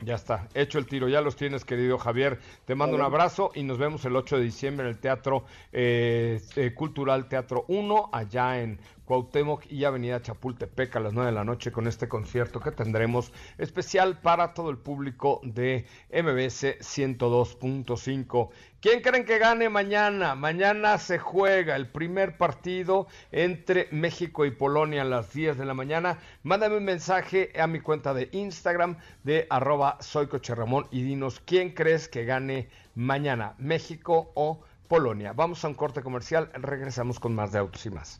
Ya 0.03 0.15
está, 0.15 0.49
hecho 0.53 0.79
el 0.79 0.85
tiro, 0.85 1.07
ya 1.07 1.21
los 1.21 1.35
tienes, 1.35 1.63
querido 1.63 1.97
Javier. 1.97 2.39
Te 2.65 2.75
mando 2.75 2.95
un 2.95 3.01
abrazo 3.01 3.51
y 3.55 3.63
nos 3.63 3.77
vemos 3.77 4.03
el 4.05 4.15
8 4.15 4.37
de 4.37 4.43
diciembre 4.43 4.85
en 4.85 4.93
el 4.93 4.99
Teatro 4.99 5.45
eh, 5.71 6.41
eh, 6.55 6.73
Cultural 6.73 7.29
Teatro 7.29 7.63
1, 7.69 8.09
allá 8.11 8.61
en 8.61 8.79
Cuauhtémoc 9.05 9.65
y 9.69 9.83
Avenida 9.83 10.21
Chapultepec 10.21 10.95
a 10.95 10.99
las 10.99 11.13
9 11.13 11.31
de 11.31 11.35
la 11.35 11.43
noche 11.43 11.71
con 11.71 11.87
este 11.87 12.07
concierto 12.07 12.59
que 12.59 12.71
tendremos 12.71 13.31
especial 13.57 14.19
para 14.21 14.53
todo 14.53 14.69
el 14.69 14.77
público 14.77 15.41
de 15.43 15.85
MBS 16.11 16.79
102.5. 16.79 18.49
¿Quién 18.79 19.01
creen 19.01 19.25
que 19.25 19.39
gane 19.39 19.69
mañana? 19.69 20.35
Mañana 20.35 20.97
se 20.97 21.17
juega 21.17 21.75
el 21.75 21.87
primer 21.87 22.37
partido 22.37 23.07
entre 23.31 23.87
México 23.91 24.45
y 24.45 24.51
Polonia 24.51 25.03
a 25.03 25.05
las 25.05 25.33
10 25.33 25.57
de 25.57 25.65
la 25.65 25.73
mañana. 25.73 26.19
Mándame 26.43 26.77
un 26.77 26.85
mensaje 26.85 27.51
a 27.59 27.67
mi 27.67 27.79
cuenta 27.79 28.13
de 28.13 28.29
Instagram 28.31 28.97
de 29.23 29.47
arroba 29.49 29.97
soy 30.01 30.27
Coche 30.27 30.55
Ramón 30.55 30.87
y 30.91 31.01
dinos 31.03 31.41
quién 31.45 31.71
crees 31.71 32.07
que 32.07 32.25
gane 32.25 32.69
mañana, 32.95 33.55
México 33.57 34.31
o 34.35 34.61
Polonia. 34.87 35.33
Vamos 35.33 35.63
a 35.63 35.67
un 35.67 35.73
corte 35.75 36.01
comercial, 36.01 36.51
regresamos 36.53 37.19
con 37.19 37.33
más 37.33 37.51
de 37.51 37.59
Autos 37.59 37.85
y 37.85 37.89
más. 37.89 38.19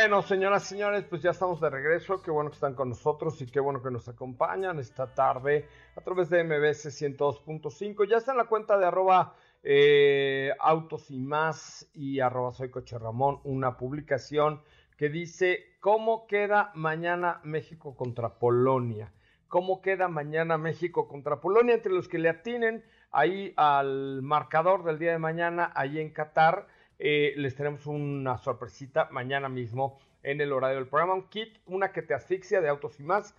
Bueno, 0.00 0.22
señoras 0.22 0.64
y 0.64 0.68
señores, 0.68 1.04
pues 1.04 1.20
ya 1.20 1.32
estamos 1.32 1.60
de 1.60 1.68
regreso. 1.68 2.22
Qué 2.22 2.30
bueno 2.30 2.48
que 2.48 2.54
están 2.54 2.74
con 2.74 2.88
nosotros 2.88 3.38
y 3.42 3.46
qué 3.46 3.60
bueno 3.60 3.82
que 3.82 3.90
nos 3.90 4.08
acompañan 4.08 4.78
esta 4.78 5.14
tarde 5.14 5.68
a 5.94 6.00
través 6.00 6.30
de 6.30 6.42
MBS 6.42 6.86
102.5. 6.86 8.08
Ya 8.08 8.16
está 8.16 8.32
en 8.32 8.38
la 8.38 8.46
cuenta 8.46 8.78
de 8.78 8.86
arroba 8.86 9.34
eh, 9.62 10.52
autos 10.58 11.10
y 11.10 11.18
más 11.18 11.86
y 11.92 12.18
arroba 12.20 12.50
soy 12.52 12.70
coche 12.70 12.98
Ramón 12.98 13.40
una 13.44 13.76
publicación 13.76 14.62
que 14.96 15.10
dice 15.10 15.76
cómo 15.80 16.26
queda 16.26 16.72
mañana 16.74 17.42
México 17.44 17.94
contra 17.94 18.38
Polonia. 18.38 19.12
¿Cómo 19.48 19.82
queda 19.82 20.08
mañana 20.08 20.56
México 20.56 21.08
contra 21.08 21.42
Polonia? 21.42 21.74
Entre 21.74 21.92
los 21.92 22.08
que 22.08 22.18
le 22.18 22.30
atinen 22.30 22.82
ahí 23.10 23.52
al 23.56 24.22
marcador 24.22 24.82
del 24.82 24.98
día 24.98 25.12
de 25.12 25.18
mañana, 25.18 25.70
ahí 25.74 26.00
en 26.00 26.10
Qatar. 26.10 26.68
Eh, 27.02 27.32
les 27.36 27.54
tenemos 27.56 27.86
una 27.86 28.36
sorpresita 28.36 29.08
mañana 29.10 29.48
mismo 29.48 29.98
en 30.22 30.40
el 30.42 30.52
horario 30.52 30.76
del 30.76 30.86
programa. 30.86 31.14
Un 31.14 31.28
kit, 31.28 31.56
una 31.66 31.92
que 31.92 32.02
te 32.02 32.12
asfixia 32.14 32.60
de 32.60 32.68
autos 32.68 33.00
y 33.00 33.02
más. 33.02 33.34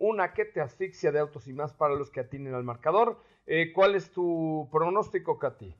Una 0.00 0.34
que 0.34 0.44
te 0.44 0.60
asfixia 0.60 1.12
de 1.12 1.18
autos 1.20 1.48
y 1.48 1.52
más 1.52 1.72
para 1.72 1.94
los 1.94 2.10
que 2.10 2.20
atinen 2.20 2.54
al 2.54 2.64
marcador. 2.64 3.18
Eh, 3.46 3.72
¿Cuál 3.72 3.94
es 3.94 4.10
tu 4.10 4.68
pronóstico, 4.70 5.38
Katy? 5.38 5.74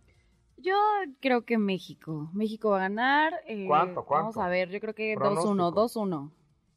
Yo 0.59 0.77
creo 1.21 1.45
que 1.45 1.59
México. 1.59 2.31
México 2.33 2.71
va 2.71 2.77
a 2.79 2.81
ganar. 2.81 3.35
eh, 3.47 3.67
¿Cuánto, 3.67 4.07
Vamos 4.09 4.39
a 4.39 4.49
ver, 4.49 4.71
yo 4.71 4.81
creo 4.81 4.95
que 4.95 5.15
2-1, 5.15 5.19
Pronóstico. 5.19 6.07
2-1. 6.07 6.31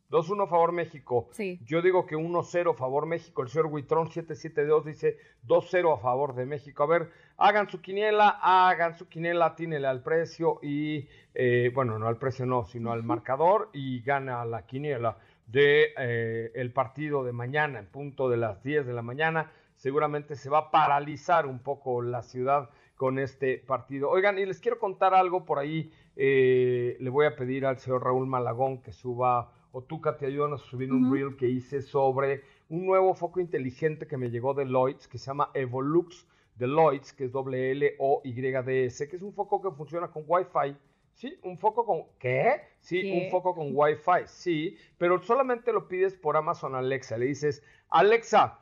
2-1 0.10 0.44
a 0.44 0.48
favor 0.48 0.72
México. 0.72 1.28
Sí. 1.32 1.60
Yo 1.64 1.82
digo 1.82 2.06
que 2.06 2.16
1-0 2.16 2.72
a 2.72 2.74
favor 2.74 3.06
México. 3.06 3.42
El 3.44 3.50
señor 3.50 3.68
Huitrón 3.68 4.08
772 4.08 4.86
dice 4.86 5.18
2-0 5.48 5.94
a 5.94 5.98
favor 6.00 6.36
de 6.36 6.46
México. 6.46 6.84
A 6.84 6.88
ver, 6.88 7.12
hagan 7.38 7.70
su 7.70 7.80
quiniela, 7.82 8.40
hagan 8.42 8.98
su 8.98 9.08
quiniela, 9.08 9.56
tínele 9.56 9.88
al 9.88 10.02
precio 10.02 10.60
y, 10.64 11.08
eh, 11.34 11.72
bueno, 11.74 12.00
no 12.00 12.08
al 12.08 12.18
precio 12.18 12.46
no, 12.46 12.66
sino 12.66 12.92
al 12.92 13.04
marcador 13.04 13.70
y 13.74 14.02
gana 14.02 14.44
la 14.46 14.66
quiniela 14.66 15.18
de 15.46 15.94
eh, 15.98 16.52
el 16.56 16.72
partido 16.74 17.24
de 17.24 17.32
mañana, 17.32 17.80
en 17.80 17.88
punto 17.88 18.30
de 18.30 18.38
las 18.38 18.64
10 18.64 18.86
de 18.86 18.94
la 18.94 19.02
mañana. 19.02 19.52
Seguramente 19.76 20.36
se 20.36 20.50
va 20.50 20.58
a 20.58 20.72
paralizar 20.72 21.46
un 21.46 21.60
poco 21.60 22.02
la 22.02 22.22
ciudad 22.24 22.70
con 22.96 23.18
este 23.18 23.60
partido. 23.60 24.10
Oigan, 24.10 24.38
y 24.38 24.46
les 24.46 24.60
quiero 24.60 24.78
contar 24.78 25.14
algo 25.14 25.46
por 25.46 25.58
ahí. 25.60 25.92
eh, 26.18 26.98
le 27.00 27.10
voy 27.10 27.26
a 27.28 27.36
pedir 27.38 27.66
al 27.66 27.78
señor 27.78 28.04
Raúl 28.04 28.28
Malagón 28.28 28.82
que 28.82 28.92
suba 28.92 29.54
o 29.72 29.84
tú, 29.84 30.02
te 30.18 30.26
ayudan 30.26 30.54
a 30.54 30.58
subir 30.58 30.92
un 30.92 31.14
reel 31.14 31.36
que 31.36 31.48
hice 31.48 31.82
sobre 31.82 32.44
un 32.70 32.86
nuevo 32.86 33.14
foco 33.14 33.40
inteligente 33.40 34.08
que 34.08 34.18
me 34.18 34.30
llegó 34.30 34.54
de 34.54 34.66
Lloyds, 34.66 35.08
que 35.08 35.18
se 35.18 35.28
llama 35.28 35.52
Evolux 35.54 36.28
de 36.56 36.68
Lloyds, 36.68 37.14
que 37.14 37.26
es 37.26 37.32
W-L-O-Y-D-S, 37.32 39.08
que 39.08 39.16
es 39.16 39.22
un 39.22 39.34
foco 39.34 39.62
que 39.62 39.76
funciona 39.76 40.10
con 40.10 40.24
Wi-Fi. 40.28 40.76
Sí, 41.14 41.38
un 41.44 41.58
foco 41.58 41.86
con... 41.86 42.04
¿Qué? 42.18 42.62
Sí, 42.80 43.02
¿Qué? 43.02 43.24
un 43.26 43.32
foco 43.32 43.54
con 43.54 43.72
Wi-Fi, 43.74 44.26
sí, 44.26 44.78
pero 44.98 45.22
solamente 45.22 45.74
lo 45.74 45.88
pides 45.88 46.16
por 46.16 46.38
Amazon 46.38 46.76
Alexa. 46.76 47.18
Le 47.18 47.26
dices, 47.26 47.64
Alexa, 47.90 48.60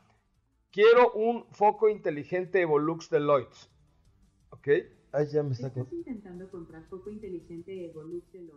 quiero 0.72 1.12
un 1.14 1.46
foco 1.52 1.90
inteligente 1.90 2.62
Evolux 2.62 3.10
de 3.10 3.20
Lloyds. 3.20 3.70
¿Ok? 4.50 4.70
Ay, 5.18 5.26
ya 5.34 5.42
me 5.42 5.54
está... 5.54 5.68
Estás 5.68 5.92
intentando 5.92 6.48
comprar 6.52 6.84
foco 6.84 7.10
inteligente 7.10 7.72
de. 7.72 7.94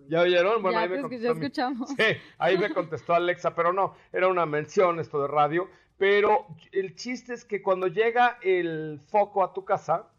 ¿Ya 0.09 0.21
oyeron? 0.21 0.61
Bueno, 0.61 0.79
ya, 0.79 0.83
ahí 0.85 0.89
me 0.91 1.01
contestó 1.01 1.25
ya 1.27 1.33
escuchamos. 1.33 1.89
Sí, 1.97 2.05
ahí 2.37 2.59
me 2.59 2.71
contestó 2.75 3.15
Alexa, 3.15 3.55
pero 3.55 3.73
no, 3.73 3.95
era 4.13 4.29
una 4.29 4.45
mención 4.45 5.01
esto 5.01 5.23
de 5.23 5.29
radio. 5.29 5.69
Pero 5.97 6.47
el 6.73 6.95
chiste 6.97 7.33
es 7.33 7.45
que 7.47 7.63
cuando 7.63 7.87
llega 7.87 8.39
el 8.43 9.01
foco 9.09 9.43
a 9.43 9.55
tu 9.55 9.65
casa, 9.65 10.11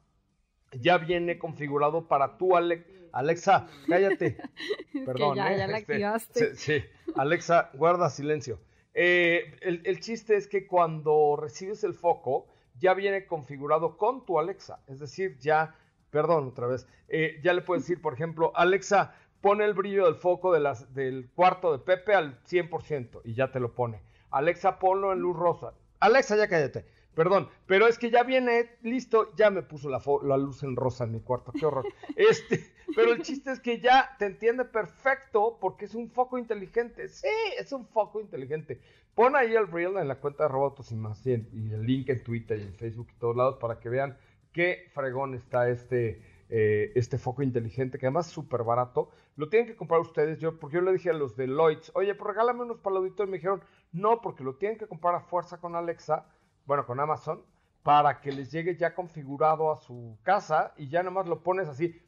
ya 0.79 0.97
viene 0.97 1.37
configurado 1.37 2.07
para 2.07 2.37
tu 2.37 2.55
Ale- 2.55 2.85
Alexa, 3.13 3.67
cállate. 3.87 4.37
Perdón, 5.05 5.35
ya, 5.35 5.53
¿eh? 5.53 5.57
ya 5.57 5.67
la 5.67 5.77
Este, 5.77 5.93
activaste. 5.93 6.55
Sí, 6.55 6.79
sí. 6.81 6.85
Alexa, 7.15 7.69
guarda 7.73 8.09
silencio. 8.09 8.59
Eh, 8.95 9.57
el, 9.61 9.81
el 9.85 9.99
chiste 9.99 10.35
es 10.37 10.47
que 10.47 10.65
cuando 10.65 11.37
recibes 11.39 11.83
el 11.83 11.93
foco, 11.93 12.47
ya 12.79 12.93
viene 12.95 13.27
configurado 13.27 13.97
con 13.97 14.25
tu 14.25 14.39
Alexa. 14.39 14.79
Es 14.87 14.99
decir, 14.99 15.37
ya, 15.39 15.75
perdón 16.11 16.47
otra 16.49 16.67
vez, 16.67 16.87
eh, 17.07 17.39
ya 17.43 17.53
le 17.53 17.61
puedes 17.61 17.83
decir, 17.83 18.01
por 18.01 18.13
ejemplo, 18.13 18.51
Alexa, 18.55 19.15
pone 19.41 19.65
el 19.65 19.73
brillo 19.73 20.05
del 20.05 20.15
foco 20.15 20.53
de 20.53 20.59
las, 20.59 20.93
del 20.93 21.29
cuarto 21.33 21.71
de 21.71 21.79
Pepe 21.79 22.13
al 22.13 22.39
100% 22.43 23.21
y 23.23 23.33
ya 23.33 23.51
te 23.51 23.59
lo 23.59 23.73
pone. 23.73 24.01
Alexa, 24.29 24.77
ponlo 24.79 25.11
en 25.13 25.19
luz 25.19 25.35
rosa. 25.35 25.73
Alexa, 25.99 26.35
ya 26.37 26.47
cállate. 26.47 26.85
Perdón, 27.15 27.49
pero 27.65 27.87
es 27.87 27.97
que 27.97 28.09
ya 28.09 28.23
viene 28.23 28.69
listo, 28.83 29.35
ya 29.35 29.49
me 29.49 29.63
puso 29.63 29.89
la, 29.89 30.01
la 30.23 30.37
luz 30.37 30.63
en 30.63 30.77
rosa 30.77 31.03
en 31.03 31.11
mi 31.11 31.19
cuarto, 31.19 31.51
qué 31.51 31.65
horror. 31.65 31.85
Este, 32.15 32.71
pero 32.95 33.11
el 33.11 33.21
chiste 33.21 33.51
es 33.51 33.59
que 33.59 33.79
ya 33.81 34.15
te 34.17 34.25
entiende 34.27 34.63
perfecto 34.63 35.57
porque 35.59 35.85
es 35.85 35.93
un 35.95 36.09
foco 36.09 36.37
inteligente. 36.37 37.09
Sí, 37.09 37.27
es 37.59 37.71
un 37.73 37.85
foco 37.87 38.21
inteligente. 38.21 38.79
Pon 39.13 39.35
ahí 39.35 39.53
el 39.55 39.67
reel 39.67 39.97
en 39.97 40.07
la 40.07 40.19
cuenta 40.21 40.43
de 40.43 40.49
Robotos 40.49 40.91
y 40.93 40.95
más 40.95 41.25
y, 41.27 41.33
en- 41.33 41.49
y 41.51 41.73
el 41.73 41.81
link 41.85 42.07
en 42.09 42.23
Twitter 42.23 42.57
y 42.59 42.63
en 42.63 42.75
Facebook 42.75 43.07
y 43.13 43.19
todos 43.19 43.35
lados 43.35 43.57
para 43.59 43.79
que 43.79 43.89
vean 43.89 44.17
qué 44.51 44.89
fregón 44.93 45.33
está 45.33 45.69
este, 45.69 46.21
eh, 46.49 46.91
este 46.95 47.17
foco 47.17 47.43
inteligente 47.43 47.97
que 47.97 48.05
además 48.07 48.27
es 48.27 48.33
súper 48.33 48.63
barato. 48.63 49.09
Lo 49.35 49.49
tienen 49.49 49.67
que 49.67 49.75
comprar 49.75 50.01
ustedes, 50.01 50.39
yo, 50.39 50.59
porque 50.59 50.75
yo 50.75 50.81
le 50.81 50.93
dije 50.93 51.09
a 51.09 51.13
los 51.13 51.35
de 51.35 51.47
Lloyds, 51.47 51.91
oye, 51.95 52.13
pues 52.15 52.27
regálame 52.27 52.63
unos 52.63 52.79
para. 52.79 52.97
Y 52.99 53.27
me 53.27 53.37
dijeron, 53.37 53.63
no, 53.91 54.21
porque 54.21 54.43
lo 54.43 54.55
tienen 54.55 54.77
que 54.77 54.87
comprar 54.87 55.15
a 55.15 55.21
fuerza 55.21 55.59
con 55.59 55.75
Alexa, 55.75 56.25
bueno, 56.65 56.85
con 56.85 56.99
Amazon, 56.99 57.41
para 57.83 58.21
que 58.21 58.31
les 58.31 58.51
llegue 58.51 58.75
ya 58.75 58.93
configurado 58.93 59.71
a 59.71 59.77
su 59.77 60.17
casa 60.23 60.73
y 60.77 60.89
ya 60.89 61.01
nomás 61.03 61.27
lo 61.27 61.41
pones 61.41 61.67
así, 61.67 61.99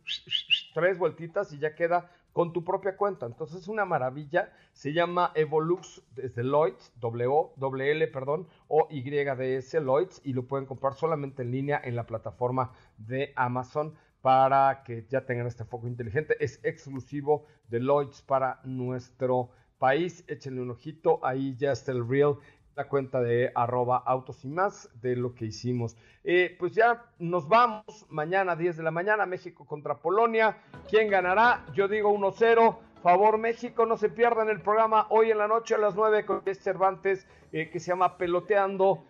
tres 0.74 0.98
vueltitas 0.98 1.52
y 1.54 1.60
ya 1.60 1.76
queda 1.76 2.12
con 2.34 2.52
tu 2.52 2.64
propia 2.64 2.98
cuenta. 2.98 3.26
Entonces 3.26 3.62
es 3.62 3.68
una 3.68 3.86
maravilla. 3.86 4.52
Se 4.74 4.92
llama 4.92 5.32
Evolux 5.36 6.04
desde 6.16 6.44
Lloyds, 6.44 6.92
W, 7.00 7.92
L, 7.92 8.08
perdón, 8.08 8.48
o 8.68 8.88
YDS 8.90 9.76
Lloyds 9.76 10.22
y 10.26 10.34
lo 10.34 10.48
pueden 10.48 10.66
comprar 10.66 10.96
solamente 10.96 11.44
en 11.44 11.52
línea 11.52 11.80
en 11.84 11.96
la 11.96 12.06
plataforma 12.06 12.74
de 12.98 13.32
Amazon 13.36 13.94
para 14.22 14.84
que 14.84 15.06
ya 15.10 15.26
tengan 15.26 15.48
este 15.48 15.64
foco 15.66 15.88
inteligente. 15.88 16.36
Es 16.40 16.60
exclusivo 16.64 17.46
de 17.68 17.80
Lloyds 17.80 18.22
para 18.24 18.60
nuestro 18.64 19.50
país. 19.78 20.24
Échenle 20.28 20.62
un 20.62 20.72
ojito. 20.72 21.20
Ahí 21.24 21.56
ya 21.56 21.72
está 21.72 21.92
el 21.92 22.08
reel 22.08 22.36
la 22.76 22.88
cuenta 22.88 23.22
de 23.22 23.52
arroba 23.54 23.98
autos 24.06 24.44
y 24.46 24.48
más 24.48 24.90
de 25.02 25.16
lo 25.16 25.36
que 25.36 25.46
hicimos. 25.46 25.96
Eh, 26.24 26.56
pues 26.60 26.74
ya 26.74 27.06
nos 27.20 27.48
vamos 27.48 28.06
mañana 28.10 28.56
10 28.56 28.78
de 28.78 28.84
la 28.84 28.92
mañana, 28.92 29.26
México 29.26 29.66
contra 29.66 29.96
Polonia. 29.96 30.58
¿Quién 30.90 31.10
ganará? 31.10 31.66
Yo 31.74 31.88
digo 31.88 32.12
1-0. 32.14 32.78
Favor 33.02 33.38
México, 33.38 33.86
no 33.86 33.98
se 33.98 34.08
pierdan 34.08 34.50
el 34.50 34.62
programa 34.62 35.08
hoy 35.10 35.30
en 35.30 35.38
la 35.38 35.48
noche 35.48 35.76
a 35.76 35.78
las 35.78 35.94
9 35.94 36.26
con 36.26 36.42
Cervantes 36.56 37.28
eh, 37.52 37.70
que 37.70 37.82
se 37.82 37.88
llama 37.88 38.18
Peloteando 38.18 39.04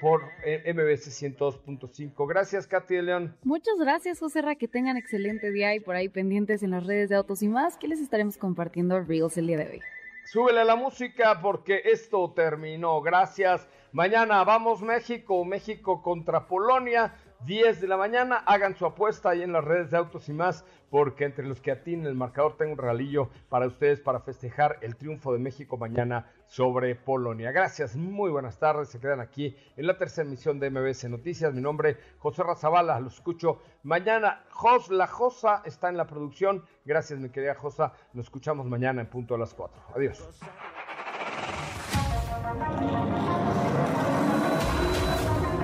por 0.00 0.22
eh, 0.44 0.72
MBC 0.72 1.36
102.5. 1.38 2.28
Gracias, 2.28 2.66
Katy 2.66 2.96
de 2.96 3.02
León. 3.02 3.36
Muchas 3.44 3.76
gracias, 3.78 4.18
José 4.18 4.42
Ra, 4.42 4.56
que 4.56 4.66
tengan 4.66 4.96
excelente 4.96 5.52
día 5.52 5.74
y 5.74 5.80
por 5.80 5.94
ahí 5.94 6.08
pendientes 6.08 6.62
en 6.62 6.72
las 6.72 6.84
redes 6.84 7.08
de 7.10 7.16
Autos 7.16 7.42
y 7.42 7.48
más, 7.48 7.76
que 7.76 7.86
les 7.86 8.00
estaremos 8.00 8.36
compartiendo 8.36 9.00
Reels 9.00 9.36
el 9.36 9.46
día 9.46 9.58
de 9.58 9.70
hoy. 9.70 9.80
Súbele 10.24 10.64
la 10.64 10.76
música 10.76 11.40
porque 11.40 11.82
esto 11.84 12.32
terminó. 12.32 13.00
Gracias. 13.00 13.68
Mañana 13.92 14.44
vamos 14.44 14.82
México, 14.82 15.44
México 15.44 16.00
contra 16.02 16.46
Polonia, 16.46 17.14
10 17.46 17.80
de 17.80 17.88
la 17.88 17.96
mañana. 17.96 18.36
Hagan 18.46 18.76
su 18.76 18.86
apuesta 18.86 19.30
ahí 19.30 19.42
en 19.42 19.52
las 19.52 19.64
redes 19.64 19.90
de 19.90 19.96
autos 19.96 20.28
y 20.28 20.32
más, 20.32 20.64
porque 20.90 21.24
entre 21.24 21.46
los 21.46 21.60
que 21.60 21.70
atinen 21.70 22.06
el 22.06 22.14
marcador 22.14 22.56
tengo 22.56 22.72
un 22.72 22.78
regalillo 22.78 23.30
para 23.48 23.66
ustedes 23.66 24.00
para 24.00 24.20
festejar 24.20 24.78
el 24.82 24.96
triunfo 24.96 25.32
de 25.32 25.38
México 25.38 25.76
mañana 25.76 26.30
sobre 26.46 26.94
Polonia. 26.94 27.52
Gracias, 27.52 27.96
muy 27.96 28.30
buenas 28.30 28.58
tardes. 28.58 28.88
Se 28.88 29.00
quedan 29.00 29.20
aquí 29.20 29.56
en 29.76 29.86
la 29.86 29.96
tercera 29.96 30.26
emisión 30.26 30.58
de 30.58 30.70
MBS 30.70 31.08
Noticias. 31.08 31.54
Mi 31.54 31.60
nombre 31.60 31.96
José 32.18 32.42
Razabala, 32.42 33.00
lo 33.00 33.08
escucho 33.08 33.62
mañana. 33.82 34.44
Jos, 34.50 34.90
la 34.90 35.06
Josa 35.06 35.62
está 35.64 35.88
en 35.88 35.96
la 35.96 36.06
producción. 36.06 36.64
Gracias, 36.84 37.18
mi 37.18 37.30
querida 37.30 37.54
Josa. 37.54 37.92
Nos 38.12 38.26
escuchamos 38.26 38.66
mañana 38.66 39.00
en 39.00 39.08
punto 39.08 39.34
a 39.34 39.38
las 39.38 39.54
4. 39.54 39.82
Adiós. 39.94 40.28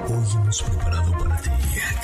Hoy 0.09 0.24
hemos 0.37 0.62
preparado 0.62 1.12
para 1.18 1.37
ti 1.39 1.56